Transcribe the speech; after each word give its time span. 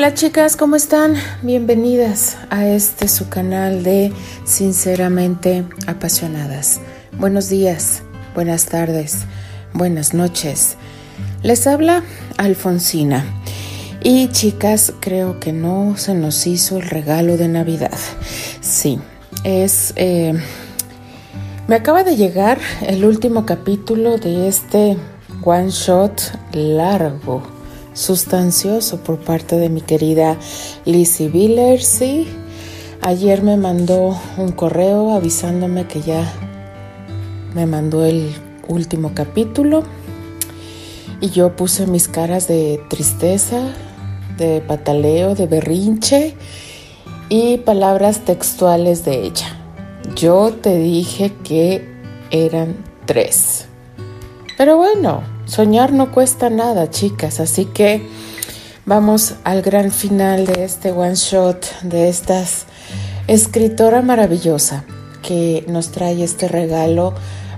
Hola 0.00 0.14
chicas, 0.14 0.56
¿cómo 0.56 0.76
están? 0.76 1.16
Bienvenidas 1.42 2.38
a 2.48 2.66
este 2.66 3.06
su 3.06 3.28
canal 3.28 3.82
de 3.82 4.10
Sinceramente 4.44 5.66
Apasionadas. 5.86 6.80
Buenos 7.18 7.50
días, 7.50 8.02
buenas 8.34 8.64
tardes, 8.64 9.26
buenas 9.74 10.14
noches. 10.14 10.78
Les 11.42 11.66
habla 11.66 12.02
Alfonsina. 12.38 13.26
Y 14.02 14.28
chicas, 14.28 14.94
creo 15.00 15.38
que 15.38 15.52
no 15.52 15.98
se 15.98 16.14
nos 16.14 16.46
hizo 16.46 16.78
el 16.78 16.88
regalo 16.88 17.36
de 17.36 17.48
Navidad. 17.48 17.98
Sí, 18.62 18.98
es... 19.44 19.92
Eh, 19.96 20.32
me 21.68 21.74
acaba 21.74 22.04
de 22.04 22.16
llegar 22.16 22.58
el 22.86 23.04
último 23.04 23.44
capítulo 23.44 24.16
de 24.16 24.48
este 24.48 24.96
one 25.44 25.68
shot 25.68 26.22
largo 26.54 27.59
sustancioso 27.92 28.98
por 28.98 29.18
parte 29.18 29.56
de 29.56 29.68
mi 29.68 29.80
querida 29.80 30.36
Lizzie 30.84 31.28
Biller. 31.28 31.82
Sí, 31.82 32.28
ayer 33.02 33.42
me 33.42 33.56
mandó 33.56 34.18
un 34.36 34.52
correo 34.52 35.12
avisándome 35.12 35.86
que 35.86 36.00
ya 36.00 36.32
me 37.54 37.66
mandó 37.66 38.04
el 38.04 38.32
último 38.68 39.12
capítulo 39.14 39.82
y 41.20 41.30
yo 41.30 41.54
puse 41.56 41.86
mis 41.86 42.08
caras 42.08 42.48
de 42.48 42.80
tristeza, 42.88 43.60
de 44.38 44.60
pataleo, 44.60 45.34
de 45.34 45.46
berrinche 45.46 46.34
y 47.28 47.58
palabras 47.58 48.20
textuales 48.20 49.04
de 49.04 49.26
ella. 49.26 49.56
Yo 50.16 50.52
te 50.52 50.76
dije 50.76 51.32
que 51.44 51.86
eran 52.30 52.76
tres. 53.06 53.66
Pero 54.56 54.76
bueno, 54.76 55.22
Soñar 55.50 55.92
no 55.92 56.12
cuesta 56.12 56.48
nada, 56.48 56.90
chicas, 56.90 57.40
así 57.40 57.64
que 57.64 58.06
vamos 58.86 59.34
al 59.42 59.62
gran 59.62 59.90
final 59.90 60.46
de 60.46 60.62
este 60.62 60.92
one 60.92 61.16
shot 61.16 61.66
de 61.82 62.08
esta 62.08 62.44
escritora 63.26 64.00
maravillosa 64.00 64.84
que 65.22 65.64
nos 65.66 65.90
trae 65.90 66.22
este 66.22 66.46
regalo 66.46 67.14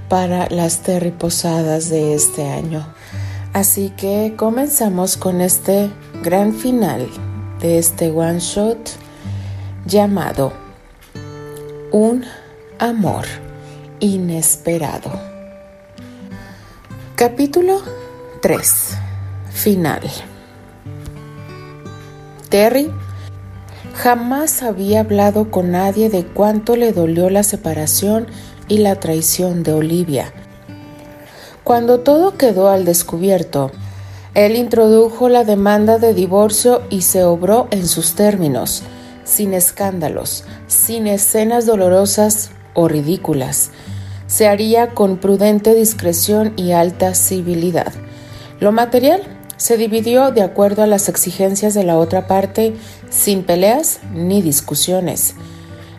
para 0.09 0.49
las 0.49 0.79
terriposadas 0.81 1.91
de 1.91 2.15
este 2.15 2.49
año. 2.49 2.87
Así 3.53 3.91
que 3.91 4.37
comenzamos 4.39 5.19
con 5.19 5.43
este 5.43 5.91
gran 6.23 6.55
final 6.55 7.07
de 7.61 7.77
este 7.77 8.11
one 8.11 8.41
shot 8.41 8.89
llamado 9.85 10.55
Un 11.91 12.25
amor 12.79 13.27
inesperado. 14.01 15.32
Capítulo 17.15 17.83
3. 18.41 18.97
Final. 19.51 20.01
Terry 22.49 22.91
jamás 23.95 24.63
había 24.63 25.01
hablado 25.01 25.51
con 25.51 25.73
nadie 25.73 26.09
de 26.09 26.25
cuánto 26.25 26.75
le 26.75 26.93
dolió 26.93 27.29
la 27.29 27.43
separación 27.43 28.29
y 28.67 28.79
la 28.79 28.99
traición 28.99 29.63
de 29.63 29.75
Olivia. 29.75 30.33
Cuando 31.65 32.01
todo 32.01 32.39
quedó 32.39 32.71
al 32.71 32.87
descubierto, 32.87 33.71
él 34.33 34.57
introdujo 34.57 35.29
la 35.29 35.45
demanda 35.45 35.99
de 35.99 36.15
divorcio 36.15 36.81
y 36.89 37.03
se 37.03 37.25
obró 37.25 37.69
en 37.71 37.87
sus 37.89 38.15
términos, 38.15 38.85
sin 39.25 39.53
escándalos, 39.53 40.45
sin 40.67 41.07
escenas 41.07 41.67
dolorosas 41.67 42.51
o 42.73 42.89
ridículas 42.89 43.71
se 44.33 44.49
haría 44.49 44.95
con 44.95 45.19
prudente 45.19 45.75
discreción 45.75 46.55
y 46.57 46.73
alta 46.73 47.15
civilidad. 47.15 47.93
Lo 48.61 48.73
material 48.73 49.21
se 49.59 49.77
dividió 49.77 50.31
de 50.31 50.41
acuerdo 50.41 50.83
a 50.83 50.87
las 50.87 51.11
exigencias 51.11 51.75
de 51.75 51.85
la 51.85 51.99
otra 51.99 52.27
parte, 52.27 52.73
sin 53.11 53.43
peleas 53.43 54.01
ni 54.15 54.41
discusiones. 54.41 55.35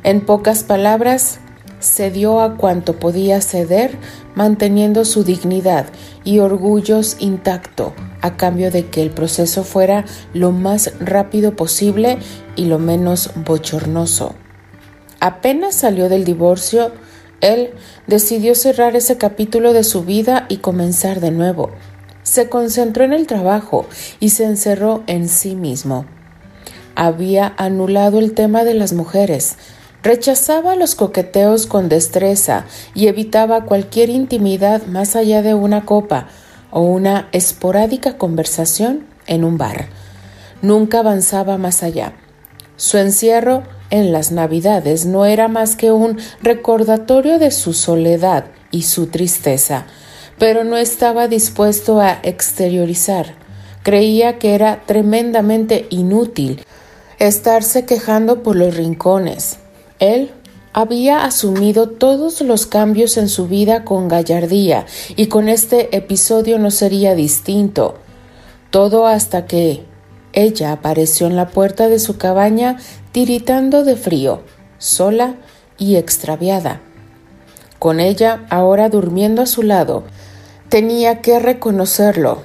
En 0.01 0.21
pocas 0.21 0.63
palabras, 0.63 1.41
cedió 1.79 2.41
a 2.41 2.57
cuanto 2.57 2.97
podía 2.97 3.39
ceder, 3.39 3.99
manteniendo 4.33 5.05
su 5.05 5.23
dignidad 5.23 5.85
y 6.23 6.39
orgullos 6.39 7.17
intacto, 7.19 7.93
a 8.21 8.35
cambio 8.35 8.71
de 8.71 8.87
que 8.87 9.03
el 9.03 9.11
proceso 9.11 9.63
fuera 9.63 10.05
lo 10.33 10.51
más 10.51 10.91
rápido 10.99 11.55
posible 11.55 12.17
y 12.55 12.65
lo 12.65 12.79
menos 12.79 13.29
bochornoso. 13.45 14.33
Apenas 15.19 15.75
salió 15.75 16.09
del 16.09 16.25
divorcio, 16.25 16.91
él 17.43 17.71
decidió 18.07 18.55
cerrar 18.55 18.95
ese 18.95 19.17
capítulo 19.17 19.73
de 19.73 19.83
su 19.83 20.03
vida 20.03 20.45
y 20.49 20.57
comenzar 20.57 21.19
de 21.19 21.29
nuevo. 21.29 21.71
Se 22.23 22.49
concentró 22.49 23.03
en 23.03 23.13
el 23.13 23.27
trabajo 23.27 23.85
y 24.19 24.29
se 24.29 24.45
encerró 24.45 25.03
en 25.07 25.27
sí 25.27 25.55
mismo. 25.55 26.05
Había 26.95 27.53
anulado 27.57 28.19
el 28.19 28.33
tema 28.33 28.63
de 28.63 28.73
las 28.73 28.93
mujeres, 28.93 29.57
rechazaba 30.03 30.75
los 30.75 30.95
coqueteos 30.95 31.67
con 31.67 31.89
destreza 31.89 32.65
y 32.95 33.07
evitaba 33.07 33.65
cualquier 33.65 34.09
intimidad 34.09 34.85
más 34.85 35.15
allá 35.15 35.41
de 35.41 35.53
una 35.53 35.85
copa 35.85 36.27
o 36.71 36.81
una 36.81 37.27
esporádica 37.33 38.17
conversación 38.17 39.05
en 39.27 39.43
un 39.43 39.57
bar. 39.57 39.87
Nunca 40.61 40.99
avanzaba 40.99 41.57
más 41.57 41.83
allá. 41.83 42.13
Su 42.77 42.97
encierro 42.97 43.63
en 43.93 44.11
las 44.11 44.31
Navidades 44.31 45.05
no 45.05 45.23
era 45.27 45.47
más 45.47 45.75
que 45.75 45.91
un 45.91 46.17
recordatorio 46.41 47.37
de 47.37 47.51
su 47.51 47.73
soledad 47.73 48.45
y 48.71 48.81
su 48.81 49.05
tristeza, 49.05 49.85
pero 50.39 50.63
no 50.63 50.77
estaba 50.77 51.27
dispuesto 51.27 52.01
a 52.01 52.17
exteriorizar. 52.23 53.35
Creía 53.83 54.39
que 54.39 54.55
era 54.55 54.81
tremendamente 54.87 55.85
inútil 55.91 56.65
estarse 57.19 57.85
quejando 57.85 58.41
por 58.41 58.55
los 58.55 58.75
rincones. 58.75 59.59
Él 59.99 60.31
había 60.73 61.23
asumido 61.23 61.87
todos 61.87 62.41
los 62.41 62.65
cambios 62.65 63.17
en 63.17 63.29
su 63.29 63.47
vida 63.47 63.85
con 63.85 64.07
gallardía 64.07 64.87
y 65.15 65.27
con 65.27 65.49
este 65.49 65.95
episodio 65.95 66.57
no 66.57 66.71
sería 66.71 67.13
distinto. 67.13 67.99
Todo 68.71 69.05
hasta 69.05 69.45
que 69.45 69.85
ella 70.33 70.71
apareció 70.71 71.27
en 71.27 71.35
la 71.35 71.49
puerta 71.49 71.89
de 71.89 71.99
su 71.99 72.17
cabaña 72.17 72.77
tiritando 73.13 73.83
de 73.83 73.95
frío, 73.95 74.41
sola 74.79 75.35
y 75.77 75.97
extraviada. 75.97 76.81
Con 77.77 77.99
ella 77.99 78.43
ahora 78.49 78.89
durmiendo 78.89 79.43
a 79.43 79.45
su 79.45 79.61
lado, 79.61 80.03
tenía 80.67 81.21
que 81.21 81.37
reconocerlo. 81.37 82.41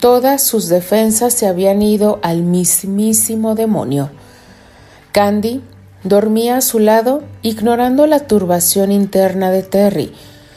Todas 0.00 0.42
sus 0.42 0.68
defensas 0.68 1.34
se 1.34 1.46
habían 1.46 1.82
ido 1.82 2.18
al 2.22 2.42
mismísimo 2.42 3.54
demonio. 3.54 4.10
Candy 5.12 5.62
dormía 6.02 6.56
a 6.56 6.62
su 6.62 6.80
lado, 6.80 7.22
ignorando 7.42 8.08
la 8.08 8.26
turbación 8.26 8.90
interna 8.90 9.52
de 9.52 9.62
Terry. 9.62 10.12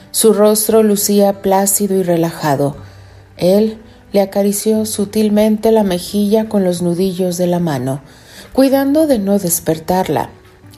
Su 0.10 0.34
rostro 0.34 0.82
lucía 0.82 1.44
plácido 1.44 1.96
y 1.98 2.02
relajado. 2.02 2.78
Él 3.38 3.78
le 4.12 4.22
acarició 4.22 4.88
sutilmente 4.88 5.72
la 5.72 5.84
mejilla 5.84 6.50
con 6.50 6.64
los 6.64 6.82
nudillos 6.82 7.38
de 7.38 7.46
la 7.46 7.60
mano 7.60 8.02
cuidando 8.54 9.08
de 9.08 9.20
no 9.20 9.40
despertarla. 9.40 10.30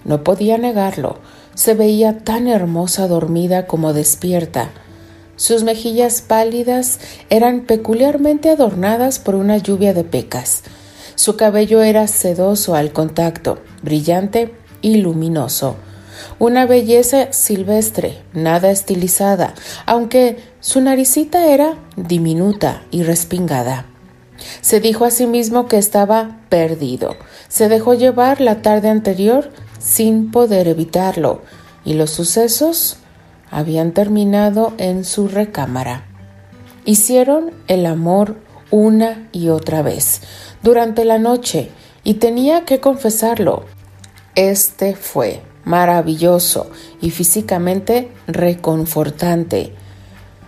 No 0.06 0.23
podía 0.23 0.57
negarlo, 0.57 1.19
se 1.56 1.73
veía 1.73 2.19
tan 2.19 2.47
hermosa 2.47 3.07
dormida 3.07 3.67
como 3.67 3.94
despierta. 3.94 4.72
Sus 5.35 5.63
mejillas 5.63 6.22
pálidas 6.22 7.00
eran 7.29 7.61
peculiarmente 7.61 8.50
adornadas 8.50 9.19
por 9.19 9.35
una 9.35 9.57
lluvia 9.57 9.93
de 9.93 10.03
pecas. 10.03 10.64
Su 11.16 11.37
cabello 11.37 11.81
era 11.81 12.08
sedoso 12.08 12.75
al 12.75 12.91
contacto, 12.91 13.59
brillante 13.81 14.53
y 14.81 14.97
luminoso. 14.97 15.75
Una 16.40 16.66
belleza 16.66 17.34
silvestre, 17.34 18.22
nada 18.34 18.72
estilizada, 18.72 19.53
aunque 19.85 20.37
su 20.59 20.81
naricita 20.81 21.47
era 21.47 21.78
diminuta 21.96 22.84
y 22.91 23.03
respingada. 23.03 23.85
Se 24.61 24.79
dijo 24.79 25.05
a 25.05 25.11
sí 25.11 25.28
mismo 25.28 25.67
que 25.67 25.78
estaba 25.78 26.40
perdido. 26.49 27.16
Se 27.53 27.70
dejó 27.70 27.94
llevar 27.94 28.41
la 28.41 28.64
tarde 28.64 28.90
anterior 28.90 29.52
sin 29.78 30.32
poder 30.32 30.67
evitarlo, 30.67 31.44
y 31.85 31.94
los 31.94 32.09
sucesos 32.09 32.97
habían 33.52 33.91
terminado 33.91 34.73
en 34.79 35.05
su 35.05 35.28
recámara. 35.28 36.03
Hicieron 36.84 37.52
el 37.67 37.85
amor 37.85 38.38
una 38.72 39.29
y 39.32 39.50
otra 39.50 39.84
vez 39.84 40.22
durante 40.64 41.05
la 41.05 41.20
noche, 41.20 41.70
y 42.03 42.16
tenía 42.16 42.66
que 42.66 42.79
confesarlo. 42.79 43.66
Este 44.34 44.96
fue 44.96 45.44
maravilloso 45.64 46.72
y 47.02 47.11
físicamente 47.11 48.09
reconfortante. 48.26 49.76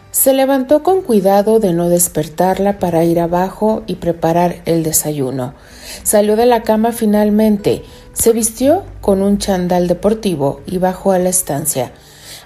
Se 0.10 0.34
levantó 0.34 0.82
con 0.82 1.04
cuidado 1.04 1.60
de 1.60 1.72
no 1.72 1.88
despertarla 1.88 2.80
para 2.80 3.04
ir 3.04 3.20
abajo 3.20 3.84
y 3.86 3.98
preparar 3.98 4.64
el 4.66 4.82
desayuno. 4.82 5.54
Salió 6.04 6.36
de 6.36 6.46
la 6.46 6.64
cama 6.64 6.92
finalmente, 6.92 7.84
se 8.14 8.32
vistió 8.32 8.84
con 9.02 9.22
un 9.22 9.38
chandal 9.38 9.88
deportivo 9.88 10.62
y 10.66 10.78
bajó 10.78 11.12
a 11.12 11.20
la 11.20 11.30
estancia. 11.30 11.92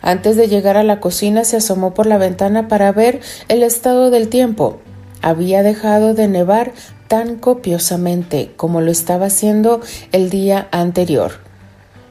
Antes 0.01 0.37
de 0.37 0.47
llegar 0.47 0.77
a 0.77 0.83
la 0.83 0.99
cocina 0.99 1.43
se 1.43 1.57
asomó 1.57 1.93
por 1.93 2.05
la 2.05 2.17
ventana 2.17 2.67
para 2.67 2.91
ver 2.91 3.21
el 3.47 3.63
estado 3.63 4.09
del 4.09 4.29
tiempo. 4.29 4.79
había 5.21 5.63
dejado 5.63 6.13
de 6.13 6.29
nevar 6.29 6.71
tan 7.09 7.35
copiosamente 7.35 8.53
como 8.55 8.79
lo 8.79 8.89
estaba 8.89 9.25
haciendo 9.25 9.81
el 10.13 10.29
día 10.29 10.69
anterior. 10.71 11.33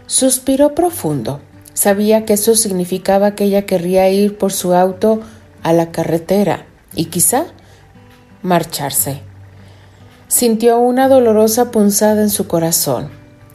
Suspiró 0.07 0.75
profundo. 0.75 1.41
Sabía 1.73 2.27
que 2.27 2.35
eso 2.35 2.55
significaba 2.55 3.35
que 3.35 3.45
ella 3.45 3.65
querría 3.65 4.11
ir 4.11 4.37
por 4.37 4.53
su 4.53 4.75
auto 4.75 5.21
a 5.63 5.73
la 5.73 5.91
carretera 5.91 6.67
y 6.95 7.07
quizá 7.07 7.47
marcharse. 8.43 9.28
Sintió 10.29 10.79
una 10.79 11.09
dolorosa 11.09 11.71
punzada 11.71 12.21
en 12.21 12.29
su 12.29 12.47
corazón. 12.47 13.09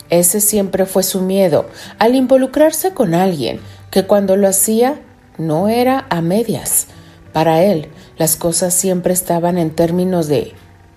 Ese 0.09 0.41
siempre 0.41 0.87
fue 0.87 1.03
su 1.03 1.21
miedo, 1.21 1.67
al 1.99 2.15
involucrarse 2.15 2.95
con 2.95 3.13
alguien, 3.13 3.59
que 3.91 4.07
cuando 4.07 4.37
lo 4.37 4.47
hacía 4.47 4.99
no 5.37 5.69
era 5.69 6.07
a 6.09 6.21
medias. 6.21 6.87
Para 7.31 7.61
él, 7.61 7.89
las 8.17 8.35
cosas 8.35 8.73
siempre 8.73 9.13
estaban 9.13 9.59
en 9.59 9.69
términos 9.69 10.27
de 10.27 10.53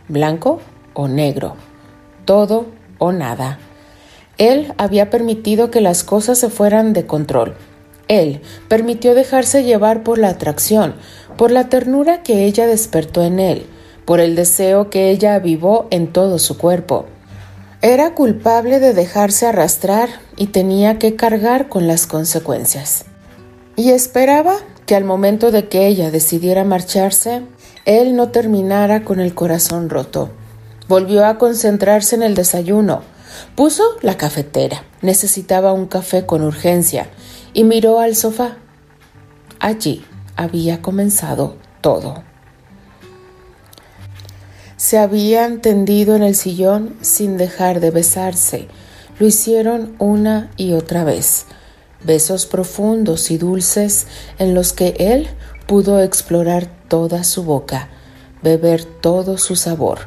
blanco 0.08 0.62
o 0.94 1.08
negro, 1.08 1.56
todo 2.24 2.66
o 2.96 3.12
nada. 3.12 3.58
Él 4.38 4.72
había 4.78 5.10
permitido 5.10 5.70
que 5.70 5.82
las 5.82 6.04
cosas 6.04 6.38
se 6.38 6.48
fueran 6.48 6.94
de 6.94 7.06
control. 7.06 7.54
Él 8.08 8.40
permitió 8.68 9.14
dejarse 9.14 9.62
llevar 9.62 10.04
por 10.04 10.16
la 10.16 10.28
atracción, 10.28 10.94
por 11.36 11.50
la 11.50 11.68
ternura 11.68 12.22
que 12.22 12.46
ella 12.46 12.66
despertó 12.66 13.22
en 13.22 13.40
él, 13.40 13.66
por 14.06 14.20
el 14.20 14.36
deseo 14.36 14.88
que 14.88 15.10
ella 15.10 15.34
avivó 15.34 15.86
en 15.90 16.10
todo 16.12 16.38
su 16.38 16.56
cuerpo. 16.56 17.04
Era 17.82 18.14
culpable 18.14 18.80
de 18.80 18.94
dejarse 18.94 19.46
arrastrar 19.46 20.08
y 20.36 20.46
tenía 20.46 20.98
que 20.98 21.14
cargar 21.16 21.68
con 21.68 21.86
las 21.86 22.06
consecuencias. 22.06 23.04
Y 23.76 23.90
esperaba 23.90 24.56
que 24.86 24.94
al 24.94 25.04
momento 25.04 25.50
de 25.50 25.68
que 25.68 25.86
ella 25.86 26.10
decidiera 26.10 26.64
marcharse, 26.64 27.42
él 27.84 28.16
no 28.16 28.30
terminara 28.30 29.04
con 29.04 29.20
el 29.20 29.34
corazón 29.34 29.90
roto. 29.90 30.30
Volvió 30.88 31.26
a 31.26 31.36
concentrarse 31.36 32.14
en 32.14 32.22
el 32.22 32.34
desayuno. 32.34 33.02
Puso 33.56 33.82
la 34.00 34.16
cafetera. 34.16 34.84
Necesitaba 35.02 35.72
un 35.72 35.86
café 35.86 36.24
con 36.24 36.42
urgencia 36.42 37.08
y 37.52 37.64
miró 37.64 38.00
al 38.00 38.16
sofá. 38.16 38.56
Allí 39.58 40.04
había 40.36 40.80
comenzado 40.80 41.56
todo. 41.80 42.22
Se 44.86 44.98
habían 44.98 45.62
tendido 45.62 46.14
en 46.14 46.22
el 46.22 46.36
sillón 46.36 46.94
sin 47.00 47.38
dejar 47.38 47.80
de 47.80 47.90
besarse. 47.90 48.68
Lo 49.18 49.26
hicieron 49.26 49.96
una 49.98 50.48
y 50.56 50.74
otra 50.74 51.02
vez. 51.02 51.46
Besos 52.04 52.46
profundos 52.46 53.32
y 53.32 53.36
dulces 53.36 54.06
en 54.38 54.54
los 54.54 54.72
que 54.72 54.94
él 55.00 55.26
pudo 55.66 56.00
explorar 56.00 56.68
toda 56.86 57.24
su 57.24 57.42
boca, 57.42 57.88
beber 58.44 58.84
todo 58.84 59.38
su 59.38 59.56
sabor. 59.56 60.02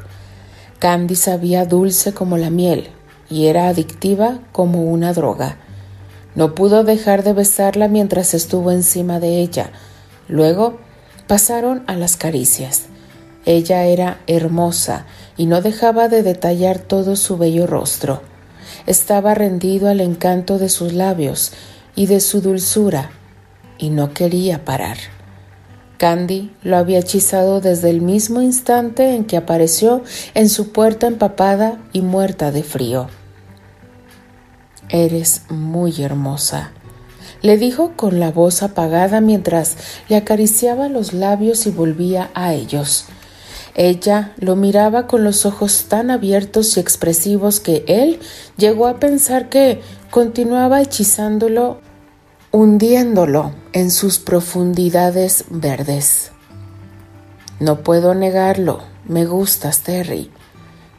Candy 0.78 1.14
sabía 1.14 1.66
dulce 1.66 2.14
como 2.14 2.38
la 2.38 2.48
miel 2.48 2.88
y 3.28 3.48
era 3.48 3.68
adictiva 3.68 4.40
como 4.50 4.84
una 4.84 5.12
droga. 5.12 5.58
No 6.34 6.54
pudo 6.54 6.84
dejar 6.84 7.22
de 7.22 7.34
besarla 7.34 7.86
mientras 7.88 8.32
estuvo 8.32 8.70
encima 8.70 9.20
de 9.20 9.40
ella. 9.42 9.72
Luego 10.26 10.78
pasaron 11.26 11.84
a 11.86 11.96
las 11.96 12.16
caricias. 12.16 12.89
Ella 13.46 13.84
era 13.84 14.20
hermosa 14.26 15.06
y 15.36 15.46
no 15.46 15.62
dejaba 15.62 16.08
de 16.08 16.22
detallar 16.22 16.78
todo 16.78 17.16
su 17.16 17.38
bello 17.38 17.66
rostro. 17.66 18.22
Estaba 18.86 19.34
rendido 19.34 19.88
al 19.88 20.00
encanto 20.00 20.58
de 20.58 20.68
sus 20.68 20.92
labios 20.92 21.52
y 21.94 22.06
de 22.06 22.20
su 22.20 22.40
dulzura, 22.40 23.10
y 23.78 23.90
no 23.90 24.12
quería 24.12 24.64
parar. 24.64 24.98
Candy 25.96 26.50
lo 26.62 26.76
había 26.76 26.98
hechizado 26.98 27.60
desde 27.60 27.90
el 27.90 28.00
mismo 28.00 28.40
instante 28.40 29.14
en 29.14 29.24
que 29.24 29.36
apareció 29.36 30.02
en 30.34 30.48
su 30.48 30.72
puerta 30.72 31.06
empapada 31.06 31.78
y 31.92 32.00
muerta 32.00 32.52
de 32.52 32.62
frío. 32.62 33.08
Eres 34.88 35.42
muy 35.50 36.02
hermosa, 36.02 36.72
le 37.42 37.58
dijo 37.58 37.92
con 37.96 38.18
la 38.18 38.30
voz 38.30 38.62
apagada 38.62 39.20
mientras 39.20 39.76
le 40.08 40.16
acariciaba 40.16 40.88
los 40.88 41.12
labios 41.12 41.66
y 41.66 41.70
volvía 41.70 42.30
a 42.34 42.54
ellos. 42.54 43.06
Ella 43.74 44.32
lo 44.38 44.56
miraba 44.56 45.06
con 45.06 45.24
los 45.24 45.46
ojos 45.46 45.86
tan 45.88 46.10
abiertos 46.10 46.76
y 46.76 46.80
expresivos 46.80 47.60
que 47.60 47.84
él 47.86 48.18
llegó 48.56 48.88
a 48.88 48.98
pensar 48.98 49.48
que 49.48 49.80
continuaba 50.10 50.80
hechizándolo, 50.80 51.80
hundiéndolo 52.50 53.52
en 53.72 53.90
sus 53.90 54.18
profundidades 54.18 55.44
verdes. 55.50 56.32
No 57.60 57.82
puedo 57.82 58.14
negarlo, 58.14 58.80
me 59.06 59.26
gustas, 59.26 59.82
Terry. 59.82 60.30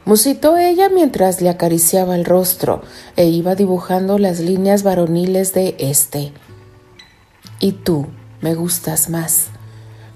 Musitó 0.04 0.56
ella 0.56 0.88
mientras 0.88 1.40
le 1.42 1.50
acariciaba 1.50 2.16
el 2.16 2.24
rostro 2.24 2.82
e 3.16 3.26
iba 3.26 3.54
dibujando 3.54 4.18
las 4.18 4.40
líneas 4.40 4.82
varoniles 4.82 5.52
de 5.52 5.76
este. 5.78 6.32
Y 7.60 7.72
tú 7.72 8.06
me 8.40 8.54
gustas 8.54 9.10
más 9.10 9.50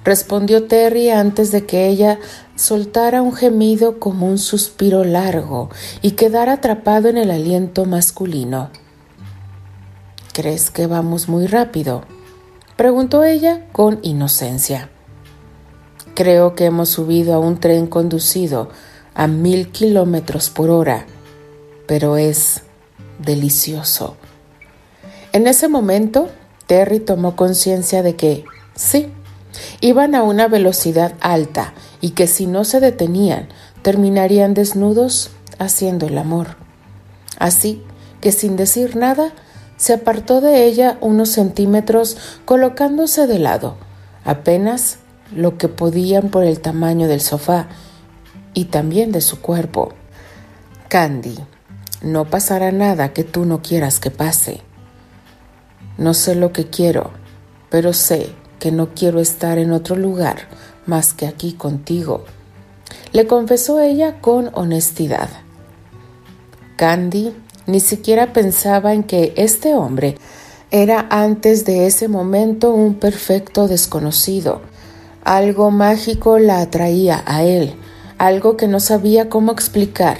respondió 0.07 0.69
Terry 0.69 1.11
antes 1.11 1.51
de 1.51 1.67
que 1.67 1.89
ella 1.89 2.21
soltara 2.57 3.23
un 3.23 3.35
gemido 3.35 4.01
como 4.01 4.27
un 4.27 4.39
suspiro 4.39 5.05
largo 5.05 5.71
y 6.03 6.13
quedara 6.13 6.55
atrapado 6.55 7.09
en 7.09 7.19
el 7.19 7.31
aliento 7.31 7.85
masculino. 7.85 8.71
¿Crees 10.33 10.71
que 10.71 10.87
vamos 10.87 11.29
muy 11.29 11.47
rápido? 11.47 12.03
preguntó 12.77 13.25
ella 13.25 13.67
con 13.73 14.01
inocencia. 14.03 14.91
Creo 16.15 16.55
que 16.55 16.67
hemos 16.67 16.91
subido 16.91 17.35
a 17.35 17.39
un 17.39 17.59
tren 17.59 17.87
conducido 17.87 18.71
a 19.15 19.27
mil 19.27 19.69
kilómetros 19.71 20.51
por 20.51 20.71
hora, 20.71 21.07
pero 21.87 22.17
es 22.17 22.63
delicioso. 23.19 24.17
En 25.33 25.47
ese 25.47 25.69
momento, 25.69 26.29
Terry 26.67 27.01
tomó 27.01 27.37
conciencia 27.37 28.03
de 28.03 28.17
que, 28.17 28.45
sí, 28.75 29.11
Iban 29.81 30.15
a 30.15 30.23
una 30.23 30.49
velocidad 30.49 31.15
alta 31.21 31.75
y 32.07 32.11
que 32.11 32.29
si 32.29 32.47
no 32.47 32.63
se 32.63 32.79
detenían 32.79 33.49
terminarían 33.83 34.55
desnudos 34.55 35.33
haciendo 35.59 36.07
el 36.07 36.19
amor. 36.19 36.55
Así 37.37 37.83
que 38.21 38.31
sin 38.31 38.55
decir 38.55 38.95
nada, 38.95 39.33
se 39.77 39.93
apartó 39.93 40.41
de 40.41 40.67
ella 40.67 40.99
unos 41.01 41.31
centímetros 41.31 42.17
colocándose 42.45 43.27
de 43.27 43.41
lado, 43.41 43.77
apenas 44.25 44.99
lo 45.35 45.59
que 45.59 45.67
podían 45.67 46.29
por 46.29 46.45
el 46.45 46.61
tamaño 46.61 47.09
del 47.09 47.21
sofá 47.21 47.67
y 48.55 48.67
también 48.67 49.11
de 49.11 49.21
su 49.21 49.41
cuerpo. 49.41 49.93
Candy, 50.87 51.37
no 52.03 52.27
pasará 52.27 52.71
nada 52.71 53.13
que 53.13 53.25
tú 53.25 53.47
no 53.47 53.63
quieras 53.63 53.99
que 53.99 54.13
pase. 54.13 54.61
No 55.99 56.15
sé 56.15 56.37
lo 56.37 56.53
que 56.53 56.71
quiero, 56.71 57.11
pero 57.69 57.93
sé 57.93 58.31
que 58.61 58.71
no 58.71 58.95
quiero 58.95 59.19
estar 59.19 59.59
en 59.59 59.73
otro 59.73 59.97
lugar 59.97 60.47
más 60.87 61.13
que 61.13 61.27
aquí 61.27 61.53
contigo, 61.53 62.25
le 63.13 63.27
confesó 63.27 63.81
ella 63.81 64.21
con 64.21 64.51
honestidad. 64.55 65.29
Candy 66.77 67.33
ni 67.67 67.81
siquiera 67.81 68.33
pensaba 68.33 68.95
en 68.95 69.03
que 69.03 69.33
este 69.37 69.75
hombre 69.75 70.17
era 70.71 71.07
antes 71.11 71.65
de 71.65 71.87
ese 71.87 72.09
momento 72.09 72.73
un 72.73 72.95
perfecto 72.95 73.69
desconocido. 73.69 74.61
Algo 75.25 75.71
mágico 75.71 76.39
la 76.39 76.61
atraía 76.61 77.23
a 77.27 77.43
él, 77.43 77.75
algo 78.19 78.57
que 78.57 78.69
no 78.69 78.81
sabía 78.81 79.29
cómo 79.29 79.53
explicar. 79.53 80.19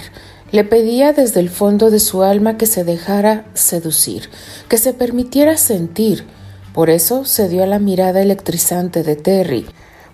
Le 0.51 0.63
pedía 0.63 1.13
desde 1.13 1.41
el 1.41 1.49
fondo 1.49 1.89
de 1.89 1.99
su 1.99 2.23
alma 2.23 2.57
que 2.57 2.65
se 2.65 2.83
dejara 2.83 3.45
seducir, 3.53 4.29
que 4.69 4.77
se 4.77 4.93
permitiera 4.93 5.57
sentir, 5.57 6.25
por 6.73 6.89
eso 6.89 7.25
se 7.25 7.49
dio 7.49 7.63
a 7.63 7.67
la 7.67 7.79
mirada 7.79 8.21
electrizante 8.21 9.03
de 9.03 9.15
Terry. 9.15 9.65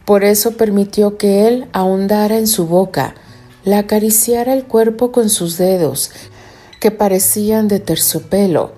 Por 0.06 0.26
eso 0.26 0.58
permitió 0.58 1.18
que 1.18 1.48
él 1.48 1.68
ahondara 1.72 2.38
en 2.38 2.48
su 2.48 2.68
boca, 2.68 3.16
la 3.64 3.80
acariciara 3.80 4.54
el 4.54 4.66
cuerpo 4.66 5.14
con 5.14 5.30
sus 5.30 5.58
dedos, 5.58 6.12
que 6.82 6.92
parecían 6.92 7.70
de 7.70 7.80
terciopelo. 7.80 8.74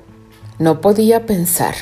No 0.59 0.81
podía 0.81 1.25
pensar. 1.25 1.73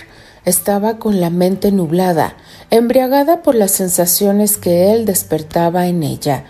Estaba 0.45 0.97
con 0.97 1.19
la 1.19 1.29
mente 1.29 1.73
nublada, 1.73 2.37
embriagada 2.69 3.43
por 3.43 3.55
las 3.55 3.71
sensaciones 3.71 4.57
que 4.57 4.93
él 4.93 5.05
despertaba 5.05 5.87
en 5.87 6.03
ella. 6.03 6.45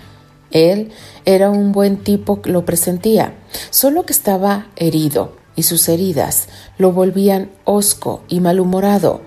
Él 0.51 0.91
era 1.25 1.49
un 1.49 1.71
buen 1.71 1.97
tipo, 1.97 2.41
lo 2.43 2.63
presentía, 2.63 3.33
solo 3.71 4.03
que 4.05 4.13
estaba 4.13 4.67
herido, 4.75 5.35
y 5.55 5.63
sus 5.63 5.89
heridas 5.89 6.47
lo 6.77 6.91
volvían 6.91 7.51
hosco 7.65 8.21
y 8.27 8.39
malhumorado. 8.39 9.21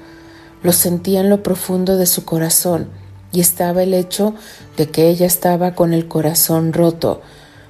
Lo 0.63 0.73
sentía 0.73 1.21
en 1.21 1.31
lo 1.31 1.43
profundo 1.43 1.97
de 1.97 2.07
su 2.07 2.25
corazón 2.25 2.91
y 3.37 3.41
estaba 3.41 3.83
el 3.83 3.93
hecho 3.93 4.33
de 4.79 4.89
que 4.89 5.11
ella 5.11 5.27
estaba 5.27 5.75
con 5.75 5.93
el 5.93 6.09
corazón 6.09 6.73
roto, 6.73 7.21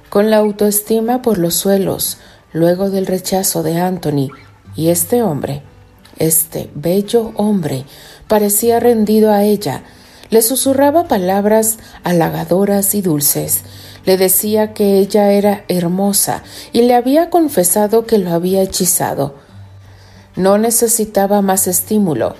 con 0.07 0.29
la 0.29 0.37
autoestima 0.37 1.21
por 1.21 1.39
los 1.39 1.55
suelos, 1.55 2.19
luego 2.53 2.89
del 2.89 3.05
rechazo 3.05 3.63
de 3.63 3.77
Anthony, 3.77 4.29
y 4.77 4.87
este 4.87 5.23
hombre, 5.23 5.63
este 6.19 6.69
bello 6.73 7.33
hombre, 7.35 7.83
parecía 8.29 8.79
rendido 8.79 9.29
a 9.31 9.43
ella, 9.43 9.83
Le 10.29 10.41
susurraba 10.41 11.07
palabras 11.07 11.77
halagadoras 12.03 12.95
y 12.95 13.01
dulces. 13.01 13.61
Le 14.03 14.17
decía 14.17 14.73
que 14.73 14.99
ella 14.99 15.31
era 15.31 15.63
hermosa 15.69 16.43
y 16.73 16.81
le 16.81 16.95
había 16.95 17.29
confesado 17.29 18.05
que 18.05 18.17
lo 18.17 18.31
había 18.31 18.61
hechizado. 18.61 19.35
No 20.35 20.57
necesitaba 20.57 21.41
más 21.41 21.67
estímulo. 21.67 22.35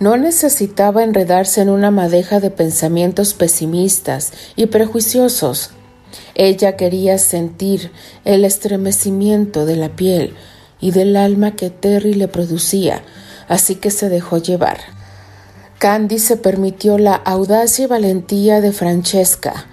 No 0.00 0.16
necesitaba 0.16 1.02
enredarse 1.02 1.60
en 1.60 1.70
una 1.70 1.90
madeja 1.90 2.38
de 2.38 2.50
pensamientos 2.50 3.34
pesimistas 3.34 4.32
y 4.54 4.66
prejuiciosos. 4.66 5.70
Ella 6.34 6.76
quería 6.76 7.18
sentir 7.18 7.90
el 8.24 8.44
estremecimiento 8.44 9.66
de 9.66 9.76
la 9.76 9.88
piel 9.88 10.34
y 10.80 10.92
del 10.92 11.16
alma 11.16 11.56
que 11.56 11.70
Terry 11.70 12.14
le 12.14 12.28
producía, 12.28 13.02
así 13.48 13.74
que 13.74 13.90
se 13.90 14.08
dejó 14.08 14.38
llevar. 14.38 14.78
Candy 15.78 16.18
se 16.18 16.36
permitió 16.36 16.98
la 16.98 17.14
audacia 17.14 17.84
y 17.84 17.88
valentía 17.88 18.60
de 18.60 18.72
Francesca, 18.72 19.66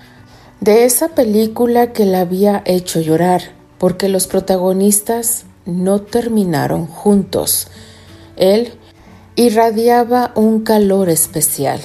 de 0.59 0.85
esa 0.85 1.09
película 1.09 1.93
que 1.93 2.05
la 2.05 2.21
había 2.21 2.63
hecho 2.65 2.99
llorar, 2.99 3.41
porque 3.77 4.09
los 4.09 4.25
protagonistas 4.25 5.45
no 5.65 6.01
terminaron 6.01 6.87
juntos. 6.87 7.67
Él 8.37 8.73
irradiaba 9.35 10.31
un 10.35 10.63
calor 10.63 11.09
especial, 11.09 11.81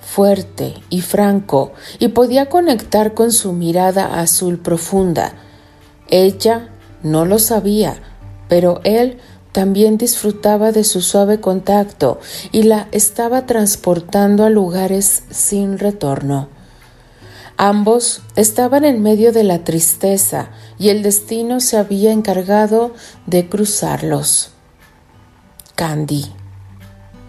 fuerte 0.00 0.74
y 0.90 1.00
franco, 1.00 1.72
y 1.98 2.08
podía 2.08 2.46
conectar 2.48 3.14
con 3.14 3.32
su 3.32 3.52
mirada 3.52 4.20
azul 4.20 4.58
profunda. 4.58 5.32
Ella 6.08 6.68
no 7.02 7.24
lo 7.24 7.38
sabía, 7.38 7.96
pero 8.48 8.80
él 8.84 9.18
también 9.52 9.96
disfrutaba 9.96 10.70
de 10.70 10.84
su 10.84 11.00
suave 11.00 11.40
contacto 11.40 12.20
y 12.52 12.64
la 12.64 12.88
estaba 12.92 13.46
transportando 13.46 14.44
a 14.44 14.50
lugares 14.50 15.24
sin 15.30 15.78
retorno. 15.78 16.50
Ambos 17.56 18.20
estaban 18.36 18.84
en 18.84 19.02
medio 19.02 19.32
de 19.32 19.44
la 19.44 19.64
tristeza 19.64 20.50
y 20.78 20.90
el 20.90 21.02
destino 21.02 21.60
se 21.60 21.78
había 21.78 22.12
encargado 22.12 22.92
de 23.24 23.48
cruzarlos. 23.48 24.50
Candy, 25.74 26.26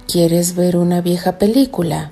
¿quieres 0.08 0.56
ver 0.56 0.78
una 0.78 1.02
vieja 1.02 1.38
película? 1.38 2.12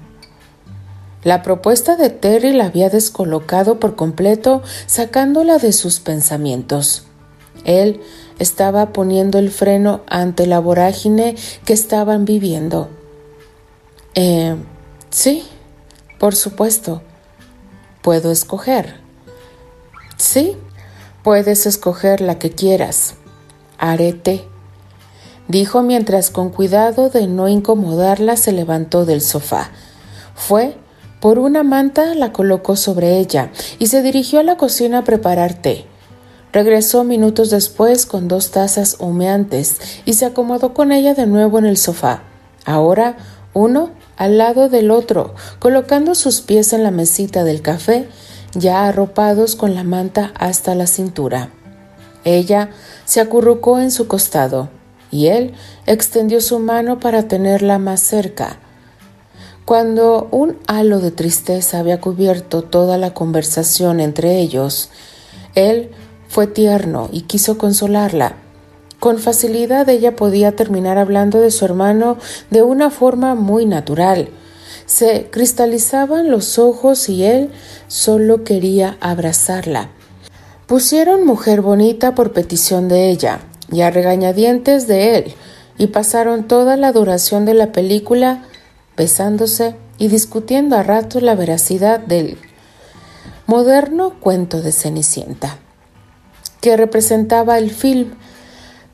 La 1.24 1.42
propuesta 1.42 1.96
de 1.96 2.10
Terry 2.10 2.54
la 2.54 2.66
había 2.66 2.90
descolocado 2.90 3.80
por 3.80 3.96
completo, 3.96 4.62
sacándola 4.86 5.58
de 5.58 5.74
sus 5.74 6.00
pensamientos. 6.00 7.06
Él 7.64 8.02
estaba 8.38 8.94
poniendo 8.94 9.40
el 9.40 9.50
freno 9.50 10.02
ante 10.08 10.46
la 10.46 10.60
vorágine 10.60 11.36
que 11.66 11.74
estaban 11.74 12.26
viviendo. 12.26 12.90
Eh, 14.14 14.56
sí, 15.10 15.44
por 16.20 16.36
supuesto. 16.36 17.02
¿Puedo 18.04 18.32
escoger? 18.32 18.98
Sí, 20.18 20.56
puedes 21.24 21.66
escoger 21.66 22.22
la 22.22 22.38
que 22.38 22.52
quieras. 22.52 23.16
Arete, 23.80 24.48
dijo 25.48 25.82
mientras 25.82 26.30
con 26.30 26.50
cuidado 26.50 27.10
de 27.10 27.28
no 27.28 27.48
incomodarla 27.48 28.38
se 28.38 28.52
levantó 28.52 29.06
del 29.06 29.22
sofá. 29.22 29.70
Fue 30.34 30.78
por 31.20 31.40
una 31.40 31.64
manta, 31.64 32.14
la 32.14 32.32
colocó 32.32 32.76
sobre 32.76 33.18
ella 33.18 33.52
y 33.80 33.88
se 33.88 34.02
dirigió 34.02 34.40
a 34.40 34.44
la 34.44 34.58
cocina 34.58 35.00
a 35.00 35.04
preparar 35.04 35.54
té. 35.54 35.86
Regresó 36.52 37.04
minutos 37.04 37.50
después 37.50 38.06
con 38.06 38.28
dos 38.28 38.52
tazas 38.52 38.98
humeantes 39.00 39.78
y 40.06 40.14
se 40.14 40.26
acomodó 40.26 40.74
con 40.74 40.92
ella 40.92 41.14
de 41.14 41.26
nuevo 41.26 41.60
en 41.60 41.66
el 41.66 41.78
sofá. 41.78 42.24
Ahora 42.66 43.18
uno 43.54 43.92
al 44.18 44.38
lado 44.38 44.70
del 44.70 44.92
otro, 44.92 45.34
colocando 45.60 46.14
sus 46.16 46.42
pies 46.42 46.74
en 46.74 46.84
la 46.84 46.92
mesita 46.92 47.44
del 47.44 47.62
café, 47.62 48.08
ya 48.54 48.88
arropados 48.88 49.56
con 49.56 49.76
la 49.76 49.84
manta 49.84 50.32
hasta 50.38 50.76
la 50.76 50.88
cintura. 50.88 51.50
Ella 52.24 52.70
se 53.06 53.20
acurrucó 53.20 53.80
en 53.80 53.92
su 53.92 54.08
costado 54.08 54.70
y 55.16 55.28
él 55.30 55.54
extendió 55.86 56.42
su 56.42 56.60
mano 56.60 57.00
para 57.00 57.28
tenerla 57.30 57.80
más 57.80 58.02
cerca. 58.02 58.58
Cuando 59.64 60.28
un 60.30 60.58
halo 60.68 61.00
de 61.00 61.12
tristeza 61.12 61.80
había 61.80 62.02
cubierto 62.02 62.64
toda 62.64 62.98
la 62.98 63.14
conversación 63.14 64.02
entre 64.02 64.40
ellos, 64.40 64.90
él 65.56 65.90
fue 66.28 66.48
tierno 66.48 67.08
y 67.14 67.22
quiso 67.22 67.58
consolarla. 67.58 68.36
Con 69.00 69.18
facilidad 69.18 69.88
ella 69.88 70.18
podía 70.18 70.56
terminar 70.56 70.98
hablando 70.98 71.40
de 71.40 71.52
su 71.52 71.64
hermano 71.64 72.18
de 72.52 72.62
una 72.62 72.90
forma 72.92 73.36
muy 73.36 73.66
natural. 73.66 74.28
Se 74.86 75.30
cristalizaban 75.32 76.30
los 76.30 76.60
ojos 76.60 77.08
y 77.08 77.24
él 77.24 77.52
solo 77.88 78.44
quería 78.44 78.98
abrazarla. 79.00 79.90
Pusieron 80.68 81.26
mujer 81.26 81.62
bonita 81.62 82.16
por 82.16 82.34
petición 82.34 82.90
de 82.90 83.10
ella 83.10 83.40
y 83.72 83.82
a 83.82 83.92
regañadientes 83.92 84.88
de 84.88 85.18
él, 85.18 85.34
y 85.78 85.88
pasaron 85.88 86.48
toda 86.48 86.78
la 86.78 86.92
duración 86.92 87.46
de 87.46 87.54
la 87.54 87.72
película 87.72 88.44
besándose 88.96 89.76
y 89.98 90.08
discutiendo 90.08 90.78
a 90.78 90.84
ratos 90.84 91.22
la 91.22 91.36
veracidad 91.36 92.00
del 92.00 92.38
moderno 93.48 94.14
cuento 94.20 94.62
de 94.62 94.72
Cenicienta 94.72 95.60
que 96.66 96.78
representaba 96.78 97.60
el 97.60 97.70
film. 97.70 98.16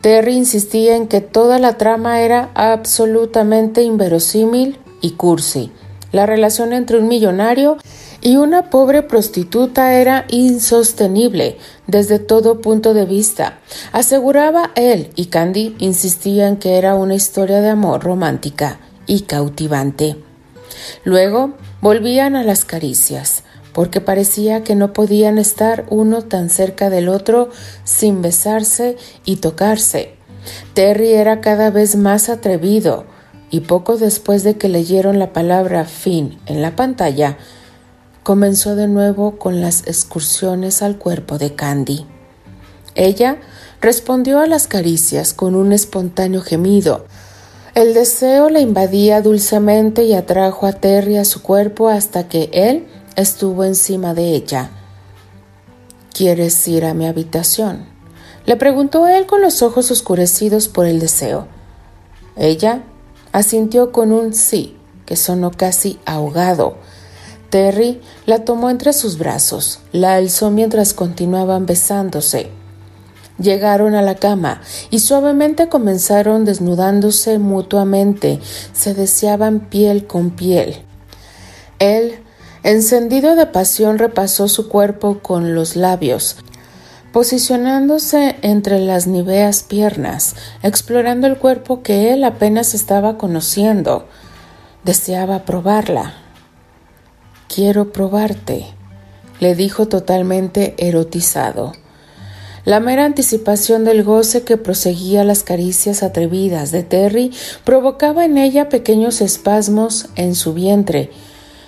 Terry 0.02 0.36
insistía 0.36 0.98
en 0.98 1.08
que 1.08 1.22
toda 1.22 1.58
la 1.58 1.78
trama 1.78 2.20
era 2.20 2.50
absolutamente 2.54 3.82
inverosímil 3.82 4.78
y 5.00 5.12
cursi. 5.12 5.72
La 6.12 6.26
relación 6.26 6.74
entre 6.74 6.98
un 6.98 7.08
millonario 7.08 7.78
y 8.22 8.38
una 8.38 8.70
pobre 8.70 9.02
prostituta 9.02 9.94
era 9.96 10.26
insostenible 10.30 11.58
desde 11.88 12.20
todo 12.20 12.62
punto 12.62 12.94
de 12.94 13.06
vista. 13.06 13.60
Aseguraba 13.92 14.72
él 14.76 15.10
y 15.16 15.26
Candy 15.26 15.76
insistían 15.80 16.58
que 16.58 16.78
era 16.78 16.96
una 16.96 17.16
historia 17.16 17.62
de 17.62 17.70
amor 17.70 18.04
romántica 18.04 18.80
y 19.08 19.22
cautivante. 19.22 20.18
Luego 21.04 21.54
volvían 21.82 22.36
a 22.36 22.44
las 22.44 22.64
caricias, 22.64 23.44
porque 23.74 24.02
parecía 24.02 24.64
que 24.64 24.76
no 24.76 24.94
podían 24.94 25.38
estar 25.38 25.86
uno 25.90 26.22
tan 26.22 26.50
cerca 26.50 26.90
del 26.90 27.10
otro 27.10 27.50
sin 27.84 28.22
besarse 28.22 28.98
y 29.26 29.38
tocarse. 29.38 30.14
Terry 30.74 31.14
era 31.14 31.42
cada 31.42 31.70
vez 31.72 31.96
más 31.96 32.30
atrevido, 32.30 33.06
y 33.50 33.62
poco 33.62 33.98
después 33.98 34.44
de 34.44 34.58
que 34.58 34.70
leyeron 34.70 35.20
la 35.20 35.34
palabra 35.34 35.86
fin 35.86 36.40
en 36.46 36.62
la 36.62 36.76
pantalla, 36.76 37.38
comenzó 38.24 38.76
de 38.76 38.88
nuevo 38.88 39.38
con 39.38 39.62
las 39.62 39.88
excursiones 39.88 40.82
al 40.82 40.98
cuerpo 40.98 41.38
de 41.38 41.56
Candy. 41.56 42.06
Ella 42.96 43.38
respondió 43.80 44.40
a 44.40 44.48
las 44.48 44.68
caricias 44.68 45.34
con 45.34 45.56
un 45.56 45.74
espontáneo 45.74 46.42
gemido. 46.42 47.06
El 47.74 47.94
deseo 47.94 48.50
la 48.50 48.60
invadía 48.60 49.22
dulcemente 49.22 50.04
y 50.04 50.14
atrajo 50.14 50.68
a 50.68 50.74
Terry 50.74 51.18
a 51.18 51.26
su 51.26 51.42
cuerpo 51.42 51.90
hasta 51.90 52.28
que 52.28 52.50
él 52.54 52.88
estuvo 53.16 53.64
encima 53.64 54.14
de 54.14 54.36
ella. 54.36 54.70
¿Quieres 56.14 56.68
ir 56.68 56.86
a 56.86 56.94
mi 56.94 57.08
habitación? 57.08 57.86
Le 58.46 58.56
preguntó 58.58 59.08
él 59.08 59.26
con 59.26 59.42
los 59.42 59.62
ojos 59.62 59.90
oscurecidos 59.92 60.68
por 60.68 60.86
el 60.86 61.00
deseo. 61.00 61.48
Ella 62.36 62.84
asintió 63.32 63.92
con 63.92 64.12
un 64.12 64.34
sí, 64.34 64.78
que 65.06 65.16
sonó 65.16 65.52
casi 65.52 66.00
ahogado. 66.06 66.76
Terry 67.52 68.02
la 68.26 68.44
tomó 68.44 68.72
entre 68.72 68.94
sus 68.94 69.20
brazos, 69.20 69.82
la 69.92 70.16
alzó 70.16 70.50
mientras 70.50 70.96
continuaban 70.96 71.68
besándose. 71.68 72.50
Llegaron 73.38 73.94
a 73.94 74.02
la 74.02 74.16
cama 74.16 74.62
y 74.90 74.98
suavemente 74.98 75.70
comenzaron 75.70 76.46
desnudándose 76.46 77.38
mutuamente, 77.38 78.40
se 78.74 78.96
deseaban 78.96 79.60
piel 79.60 80.08
con 80.08 80.32
piel. 80.32 80.82
Él 81.78 82.22
Encendido 82.64 83.36
de 83.36 83.48
pasión 83.48 83.98
repasó 83.98 84.48
su 84.48 84.70
cuerpo 84.70 85.18
con 85.24 85.56
los 85.56 85.76
labios, 85.76 86.36
posicionándose 87.12 88.36
entre 88.44 88.78
las 88.80 89.08
niveas 89.08 89.64
piernas, 89.64 90.36
explorando 90.62 91.26
el 91.26 91.40
cuerpo 91.40 91.82
que 91.82 92.14
él 92.14 92.24
apenas 92.24 92.76
estaba 92.76 93.18
conociendo. 93.18 94.08
Deseaba 94.84 95.44
probarla. 95.44 96.21
Quiero 97.54 97.92
probarte, 97.92 98.66
le 99.42 99.56
dijo 99.56 99.90
totalmente 99.90 100.74
erotizado. 100.78 101.74
La 102.64 102.80
mera 102.80 103.04
anticipación 103.04 103.84
del 103.84 104.04
goce 104.04 104.44
que 104.44 104.56
proseguía 104.56 105.26
las 105.26 105.44
caricias 105.44 106.02
atrevidas 106.02 106.72
de 106.72 106.84
Terry 106.84 107.32
provocaba 107.66 108.24
en 108.24 108.38
ella 108.38 108.70
pequeños 108.70 109.20
espasmos 109.20 110.08
en 110.16 110.36
su 110.36 110.54
vientre, 110.54 111.10